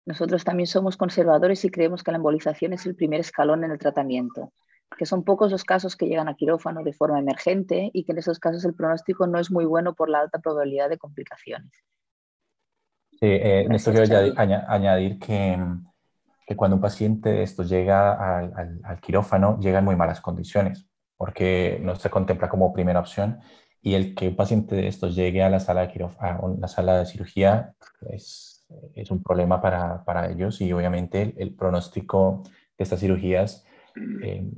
nosotros 0.08 0.42
también 0.42 0.66
somos 0.66 0.96
conservadores 0.96 1.62
y 1.66 1.70
creemos 1.70 2.02
que 2.02 2.10
la 2.10 2.16
embolización 2.16 2.72
es 2.72 2.86
el 2.86 2.94
primer 2.94 3.20
escalón 3.20 3.62
en 3.64 3.72
el 3.72 3.78
tratamiento, 3.78 4.54
que 4.96 5.04
son 5.04 5.22
pocos 5.22 5.52
los 5.52 5.64
casos 5.64 5.96
que 5.96 6.06
llegan 6.06 6.28
a 6.28 6.34
quirófano 6.34 6.82
de 6.82 6.94
forma 6.94 7.18
emergente 7.18 7.90
y 7.92 8.04
que 8.04 8.12
en 8.12 8.18
esos 8.18 8.38
casos 8.38 8.64
el 8.64 8.74
pronóstico 8.74 9.26
no 9.26 9.38
es 9.38 9.50
muy 9.50 9.66
bueno 9.66 9.94
por 9.94 10.08
la 10.08 10.20
alta 10.20 10.38
probabilidad 10.38 10.88
de 10.88 10.96
complicaciones. 10.96 11.70
Sí, 13.20 13.26
eh, 13.26 13.64
en 13.64 13.72
esto 13.72 13.92
quiero 13.92 14.32
añadir 14.38 15.18
que 15.18 15.58
que 16.48 16.56
cuando 16.56 16.76
un 16.76 16.80
paciente 16.80 17.28
de 17.28 17.42
estos 17.42 17.68
llega 17.68 18.38
al, 18.38 18.80
al, 18.82 19.00
quirófano, 19.02 19.60
llega 19.60 19.80
en 19.80 19.84
muy 19.84 19.96
malas 19.96 20.22
condiciones, 20.22 20.88
porque 21.18 21.78
no 21.82 21.94
se 21.94 22.08
contempla 22.08 22.48
como 22.48 22.72
primera 22.72 23.00
opción. 23.00 23.40
Y 23.82 23.92
el 23.92 24.14
que 24.14 24.28
un 24.28 24.36
paciente 24.36 24.74
de 24.74 24.88
estos 24.88 25.14
llegue 25.14 25.42
a 25.42 25.50
la 25.50 25.60
sala 25.60 25.86
de, 25.86 26.08
a 26.18 26.40
la 26.58 26.68
sala 26.68 27.00
de 27.00 27.04
cirugía 27.04 27.74
es, 28.08 28.66
es 28.94 29.10
un 29.10 29.22
problema 29.22 29.60
para, 29.60 30.02
para, 30.06 30.30
ellos 30.30 30.62
y 30.62 30.72
obviamente 30.72 31.34
el, 31.36 31.54
pronóstico 31.54 32.42
de 32.78 32.82
estas 32.82 33.00
cirugías 33.00 33.66
eh, 34.22 34.50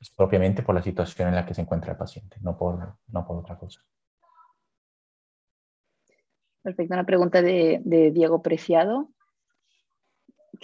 es 0.00 0.10
propiamente 0.16 0.64
por 0.64 0.74
la 0.74 0.82
situación 0.82 1.28
en 1.28 1.36
la 1.36 1.46
que 1.46 1.54
se 1.54 1.60
encuentra 1.60 1.92
el 1.92 1.96
paciente, 1.96 2.38
no 2.40 2.58
por, 2.58 2.96
no 3.06 3.24
por 3.24 3.36
otra 3.36 3.56
cosa. 3.56 3.80
Perfecto, 6.60 6.92
una 6.92 7.06
pregunta 7.06 7.40
de, 7.40 7.80
de 7.84 8.10
Diego 8.10 8.42
Preciado 8.42 9.13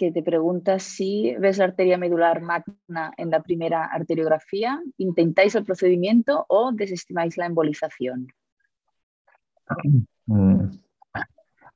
que 0.01 0.11
te 0.11 0.23
pregunta 0.23 0.79
si 0.79 1.35
ves 1.35 1.59
la 1.59 1.65
arteria 1.65 1.95
medular 1.95 2.41
magna 2.41 3.13
en 3.17 3.29
la 3.29 3.43
primera 3.43 3.85
arteriografía, 3.85 4.81
intentáis 4.97 5.53
el 5.53 5.63
procedimiento 5.63 6.43
o 6.49 6.71
desestimáis 6.71 7.37
la 7.37 7.45
embolización. 7.45 8.27
Mm. 10.25 10.71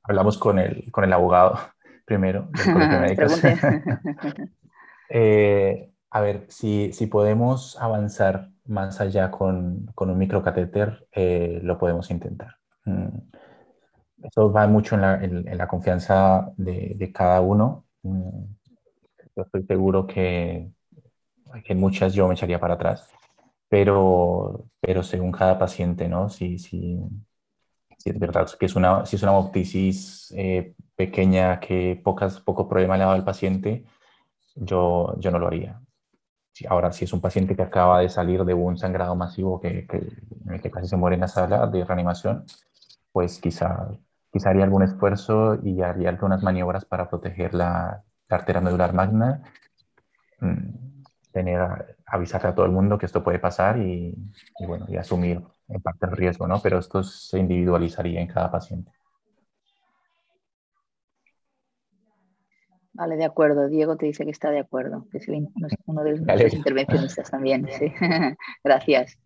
Hablamos 0.02 0.38
con 0.38 0.58
el, 0.58 0.90
con 0.90 1.04
el 1.04 1.12
abogado 1.12 1.56
primero. 2.04 2.50
eh, 5.08 5.92
a 6.10 6.20
ver, 6.20 6.46
si, 6.48 6.92
si, 6.92 7.06
podemos 7.06 7.80
avanzar 7.80 8.50
más 8.64 9.00
allá 9.00 9.30
con, 9.30 9.86
con 9.94 10.10
un 10.10 10.18
microcatéter, 10.18 11.06
eh, 11.12 11.60
lo 11.62 11.78
podemos 11.78 12.10
intentar. 12.10 12.56
Mm. 12.86 13.06
Eso 14.24 14.50
va 14.50 14.66
mucho 14.66 14.96
en 14.96 15.00
la, 15.02 15.14
en, 15.22 15.56
la 15.56 15.68
confianza 15.68 16.50
de, 16.56 16.94
de, 16.96 17.12
cada 17.12 17.40
uno 17.40 17.85
yo 19.36 19.42
estoy 19.42 19.64
seguro 19.64 20.06
que, 20.06 20.70
que 21.64 21.74
muchas 21.74 22.14
yo 22.14 22.28
me 22.28 22.34
echaría 22.34 22.60
para 22.60 22.74
atrás, 22.74 23.08
pero, 23.68 24.66
pero 24.80 25.02
según 25.02 25.32
cada 25.32 25.58
paciente, 25.58 26.08
¿no? 26.08 26.28
Si, 26.28 26.58
si, 26.58 26.98
si 27.98 28.10
es 28.10 28.18
verdad 28.18 28.48
que 28.58 28.66
es 28.66 28.76
una, 28.76 29.04
si 29.06 29.16
es 29.16 29.22
una 29.22 29.32
opticis 29.32 30.32
eh, 30.36 30.74
pequeña 30.94 31.60
que 31.60 32.00
pocas, 32.02 32.40
poco 32.40 32.68
problema 32.68 32.96
le 32.96 33.02
ha 33.02 33.06
dado 33.06 33.18
al 33.18 33.24
paciente, 33.24 33.84
yo, 34.54 35.14
yo 35.18 35.30
no 35.30 35.38
lo 35.38 35.48
haría. 35.48 35.80
Ahora, 36.68 36.90
si 36.92 37.04
es 37.04 37.12
un 37.12 37.20
paciente 37.20 37.54
que 37.54 37.62
acaba 37.62 38.00
de 38.00 38.08
salir 38.08 38.42
de 38.44 38.54
un 38.54 38.78
sangrado 38.78 39.14
masivo 39.14 39.60
que, 39.60 39.86
que, 39.86 40.60
que 40.60 40.70
casi 40.70 40.88
se 40.88 40.96
muere 40.96 41.14
en 41.14 41.20
la 41.20 41.28
sala 41.28 41.66
de 41.66 41.84
reanimación, 41.84 42.46
pues 43.12 43.38
quizá 43.38 43.90
quizá 44.36 44.50
haría 44.50 44.64
algún 44.64 44.82
esfuerzo 44.82 45.58
y 45.62 45.80
haría 45.80 46.10
algunas 46.10 46.42
maniobras 46.42 46.84
para 46.84 47.08
proteger 47.08 47.54
la, 47.54 48.04
arteria 48.28 48.60
medular 48.60 48.92
magna, 48.92 49.42
mm, 50.40 51.04
tener, 51.32 51.96
avisarle 52.04 52.48
a 52.50 52.54
todo 52.54 52.66
el 52.66 52.72
mundo 52.72 52.98
que 52.98 53.06
esto 53.06 53.24
puede 53.24 53.38
pasar 53.38 53.78
y, 53.78 54.14
bueno, 54.66 54.84
y 54.88 54.96
asumir 54.98 55.40
en 55.68 55.80
parte 55.80 56.04
el 56.04 56.12
riesgo, 56.12 56.46
¿no? 56.46 56.60
Pero 56.62 56.78
esto 56.78 57.02
se 57.02 57.38
individualizaría 57.38 58.20
en 58.20 58.26
cada 58.26 58.50
paciente. 58.50 58.92
Vale, 62.92 63.16
de 63.16 63.24
acuerdo. 63.24 63.68
Diego 63.68 63.96
te 63.96 64.04
dice 64.04 64.24
que 64.24 64.32
está 64.32 64.50
de 64.50 64.58
acuerdo, 64.58 65.06
que 65.10 65.18
es 65.18 65.28
uno 65.86 66.02
de 66.02 66.18
los 66.18 66.54
intervencionistas 66.54 67.30
también. 67.30 67.66
Sí. 67.70 67.90
Gracias. 68.64 69.18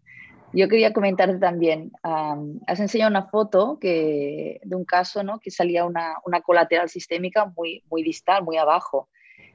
Yo 0.52 0.68
quería 0.68 0.92
comentarte 0.92 1.38
también, 1.38 1.92
has 2.02 2.80
enseñado 2.80 3.10
una 3.10 3.28
foto 3.28 3.78
que, 3.80 4.60
de 4.64 4.76
un 4.76 4.84
caso 4.84 5.22
¿no? 5.22 5.38
que 5.38 5.50
salía 5.50 5.84
una, 5.84 6.16
una 6.24 6.40
colateral 6.40 6.88
sistémica 6.88 7.52
muy, 7.56 7.84
muy 7.90 8.02
distal, 8.02 8.42
muy 8.42 8.56
abajo. 8.56 9.08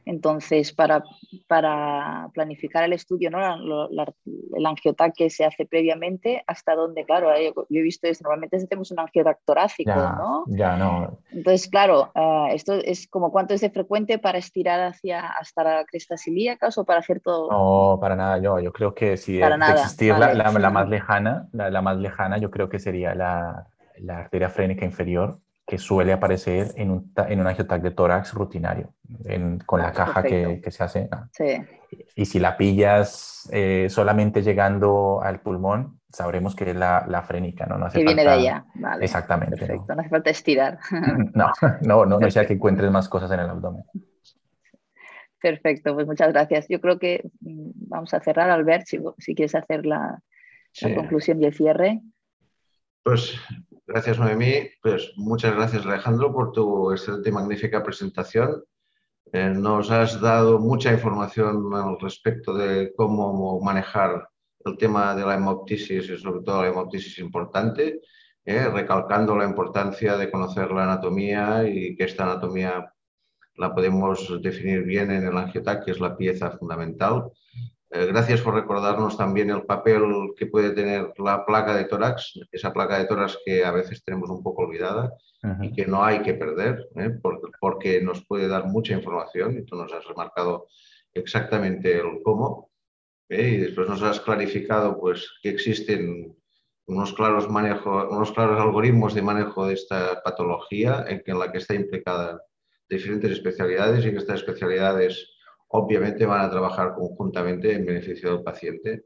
Entonces, 0.06 0.74
para, 0.74 1.04
para 1.48 2.30
planificar 2.34 2.84
el 2.84 2.94
estudio, 2.94 3.30
¿no? 3.30 3.40
el 3.88 4.66
angiotac 4.66 5.14
que 5.16 5.30
se 5.30 5.46
hace 5.46 5.66
previamente, 5.66 6.44
hasta 6.48 6.76
dónde, 6.76 7.06
claro, 7.06 7.34
eh, 7.34 7.54
yo 7.56 7.80
he 7.80 7.82
visto 7.82 8.08
esto, 8.08 8.24
normalmente 8.24 8.58
hacemos 8.58 8.92
un 8.92 9.00
angiotac 9.00 9.40
torácico, 9.46 9.94
¿no? 9.94 10.44
Ya, 10.48 10.78
no. 10.78 11.20
Entonces, 11.32 11.70
claro, 11.70 12.12
ah, 12.16 12.50
esto 12.52 12.74
es 12.74 13.08
como 13.08 13.32
cuánto 13.32 13.54
es 13.54 13.62
de 13.62 13.70
frecuente 13.70 14.20
para 14.20 14.38
estirar 14.38 14.80
hacia 14.82 15.28
hasta 15.28 15.64
la 15.64 15.86
cresta 15.86 16.16
ilíacas 16.26 16.78
o 16.78 16.86
para 16.86 17.00
hacer 17.00 17.20
todo. 17.20 17.50
No, 17.50 18.00
para 18.00 18.16
nada, 18.16 18.38
yo, 18.40 18.60
yo 18.60 18.72
creo 18.72 18.94
que 18.94 19.18
si 19.18 19.40
para 19.40 19.58
de 19.58 19.74
existir 19.74 20.14
la, 20.18 20.34
la, 20.34 20.70
más 20.70 20.90
lejana, 20.90 21.48
la, 21.52 21.70
la, 21.70 21.82
más 21.82 21.98
lejana, 21.98 22.38
yo 22.38 22.52
creo 22.52 22.70
que 22.70 22.80
sería 22.80 23.16
la, 23.16 23.68
la 23.98 24.20
arteria 24.20 24.50
frénica 24.50 24.86
inferior, 24.86 25.40
que 25.66 25.78
suele 25.80 26.14
aparecer 26.14 26.74
en 26.76 26.92
un, 26.92 27.14
en 27.28 27.40
un 27.40 27.48
angiotac 27.48 27.82
de 27.82 27.92
tórax 27.92 28.34
rutinario, 28.34 28.94
con 29.66 29.82
la 29.82 29.92
caja 29.92 30.22
que, 30.22 30.62
que, 30.64 30.72
se 30.72 30.84
hace. 30.84 31.10
Sí. 31.32 31.64
Y 32.16 32.26
si 32.26 32.40
la 32.40 32.56
pillas 32.56 33.50
eh, 33.52 33.88
solamente 33.90 34.44
llegando 34.44 35.22
al 35.24 35.42
pulmón, 35.42 36.00
sabremos 36.10 36.56
que 36.56 36.70
es 36.70 36.76
la, 36.76 37.06
la 37.08 37.24
frénica, 37.24 37.66
¿no? 37.66 37.78
no 37.78 37.88
hace 37.88 38.00
que 38.00 38.06
viene 38.06 38.24
de 38.24 38.30
allá, 38.30 38.66
vale. 38.76 39.06
Exactamente. 39.06 39.58
Perfecto, 39.58 39.96
¿no? 39.96 40.02
hace 40.02 40.10
falta 40.10 40.30
estirar. 40.30 40.78
no, 41.34 41.52
no, 41.82 42.06
no, 42.06 42.20
no 42.20 42.32
sea 42.32 42.46
que 42.46 42.54
encuentres 42.54 42.92
más 42.92 43.10
cosas 43.10 43.32
en 43.32 43.40
el 43.40 43.50
abdomen. 43.50 43.84
Perfecto, 45.42 45.96
pues 45.96 46.06
muchas 46.06 46.32
gracias. 46.32 46.68
Yo 46.70 46.80
creo 46.80 47.00
que 47.00 47.30
mm, 47.42 47.72
vamos 47.88 48.14
a 48.14 48.20
cerrar, 48.20 48.52
Albert, 48.52 48.86
si, 48.86 49.00
si 49.18 49.34
quieres 49.34 49.56
hacer 49.56 49.86
la, 49.86 50.20
la 50.82 50.96
conclusión 50.96 51.42
y 51.42 51.46
el 51.46 51.54
cierre. 51.54 52.02
Pues 53.04 53.40
Gracias, 53.88 54.18
Noemí. 54.18 54.70
Pues 54.82 55.14
muchas 55.16 55.56
gracias, 55.56 55.86
Alejandro, 55.86 56.34
por 56.34 56.52
tu 56.52 56.92
excelente 56.92 57.30
y 57.30 57.32
magnífica 57.32 57.84
presentación. 57.84 58.64
Eh, 59.32 59.50
nos 59.50 59.92
has 59.92 60.20
dado 60.20 60.60
mucha 60.60 60.92
información 60.92 61.72
al 61.74 62.00
respecto 62.00 62.56
de 62.56 62.94
cómo 62.96 63.60
manejar 63.62 64.28
el 64.66 64.78
tema 64.78 65.16
de 65.16 65.26
la 65.26 65.36
hemoptisis 65.36 66.10
y 66.10 66.18
sobre 66.18 66.44
todo 66.44 66.64
la 66.64 66.70
hemoptisis 66.70 67.20
importante, 67.20 68.02
eh, 68.44 68.68
recalcando 68.70 69.38
la 69.38 69.46
importancia 69.46 70.18
de 70.18 70.32
conocer 70.32 70.72
la 70.72 70.86
anatomía 70.86 71.68
y 71.68 71.96
que 71.96 72.06
esta 72.06 72.24
anatomía 72.24 72.92
la 73.56 73.74
podemos 73.74 74.42
definir 74.42 74.84
bien 74.84 75.12
en 75.12 75.28
el 75.28 75.38
angiotac, 75.38 75.86
que 75.86 75.92
es 75.92 76.00
la 76.00 76.18
pieza 76.18 76.50
fundamental 76.52 77.32
gracias 78.08 78.42
por 78.42 78.56
recordarnos 78.56 79.18
también 79.18 79.50
el 79.50 79.64
papel 79.64 80.04
que 80.38 80.48
puede 80.48 80.72
tener 80.72 81.14
la 81.18 81.46
placa 81.46 81.76
de 81.76 81.86
tórax, 81.86 82.40
esa 82.52 82.74
placa 82.74 82.98
de 82.98 83.06
tórax 83.06 83.40
que 83.46 83.64
a 83.64 83.72
veces 83.72 84.04
tenemos 84.04 84.30
un 84.30 84.44
poco 84.44 84.64
olvidada 84.64 85.14
y 85.62 85.72
que 85.72 85.86
no 85.86 86.04
hay 86.04 86.22
que 86.22 86.34
perder, 86.34 86.90
¿eh? 86.96 87.12
porque, 87.60 88.02
nos 88.02 88.26
puede 88.26 88.48
dar 88.48 88.66
mucha 88.66 88.94
información 88.94 89.58
y 89.58 89.64
tú 89.64 89.76
nos 89.76 89.94
has 89.94 90.06
remarcado 90.06 90.68
exactamente 91.14 91.96
el 91.96 92.22
cómo. 92.24 92.72
¿eh? 93.30 93.50
Y 93.50 93.58
después 93.58 93.88
nos 93.88 94.02
has 94.02 94.20
clarificado 94.20 95.00
pues, 95.00 95.30
que 95.42 95.50
existen 95.50 96.36
unos 96.88 97.14
claros, 97.14 97.50
manejo, 97.50 98.10
unos 98.10 98.32
claros 98.32 98.60
algoritmos 98.60 99.14
de 99.14 99.22
manejo 99.22 99.68
de 99.68 99.76
esta 99.76 100.22
patología 100.24 101.06
en, 101.08 101.22
en 101.26 101.40
la 101.40 101.52
que 101.52 101.60
está 101.60 101.76
implicada 101.76 102.42
diferentes 102.90 103.32
especialidades 103.32 104.06
y 104.06 104.12
que 104.12 104.18
estas 104.18 104.40
especialidades 104.40 105.35
obviamente 105.70 106.26
van 106.26 106.42
a 106.42 106.50
trabajar 106.50 106.94
conjuntamente 106.96 107.74
en 107.74 107.86
beneficio 107.86 108.32
del 108.32 108.44
paciente 108.44 109.06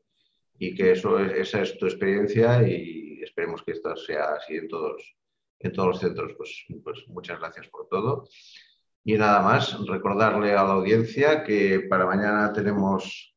y 0.57 0.75
que 0.75 0.91
eso 0.91 1.19
esa 1.19 1.61
es 1.61 1.77
tu 1.77 1.85
experiencia 1.85 2.67
y 2.67 3.21
esperemos 3.23 3.63
que 3.63 3.71
esto 3.71 3.95
sea 3.95 4.33
así 4.33 4.55
en 4.55 4.67
todos, 4.67 5.15
en 5.59 5.71
todos 5.71 5.87
los 5.89 5.99
centros. 5.99 6.33
Pues, 6.37 6.65
pues 6.83 7.07
muchas 7.07 7.39
gracias 7.39 7.67
por 7.69 7.87
todo. 7.87 8.27
Y 9.03 9.17
nada 9.17 9.41
más, 9.41 9.77
recordarle 9.87 10.51
a 10.51 10.63
la 10.63 10.73
audiencia 10.73 11.43
que 11.43 11.87
para 11.89 12.05
mañana 12.05 12.51
tenemos, 12.53 13.33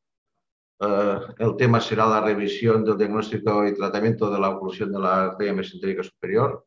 eh, 0.79 1.17
el 1.39 1.55
tema 1.55 1.79
será 1.79 2.05
la 2.05 2.21
revisión 2.21 2.83
del 2.83 2.97
diagnóstico 2.97 3.65
y 3.65 3.73
tratamiento 3.73 4.29
de 4.29 4.39
la 4.39 4.49
oclusión 4.49 4.91
de 4.91 4.99
la 4.99 5.23
arteria 5.25 5.53
mesentérica 5.53 6.03
superior 6.03 6.65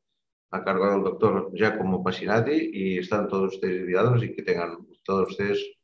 a 0.50 0.64
cargo 0.64 0.90
del 0.90 1.02
doctor 1.02 1.50
Giacomo 1.52 2.02
Pasinati 2.02 2.70
y 2.72 2.98
están 2.98 3.28
todos 3.28 3.54
ustedes 3.54 3.80
invitados 3.80 4.22
y 4.22 4.34
que 4.34 4.42
tengan 4.42 4.86
todos 5.04 5.30
ustedes 5.30 5.75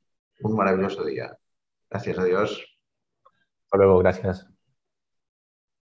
un 0.43 0.57
maravilloso 0.57 1.05
día. 1.05 1.37
Gracias 1.91 2.19
a 2.19 2.25
Dios. 2.25 2.65
Hasta 3.65 3.77
luego, 3.79 3.99
gracias. 3.99 4.52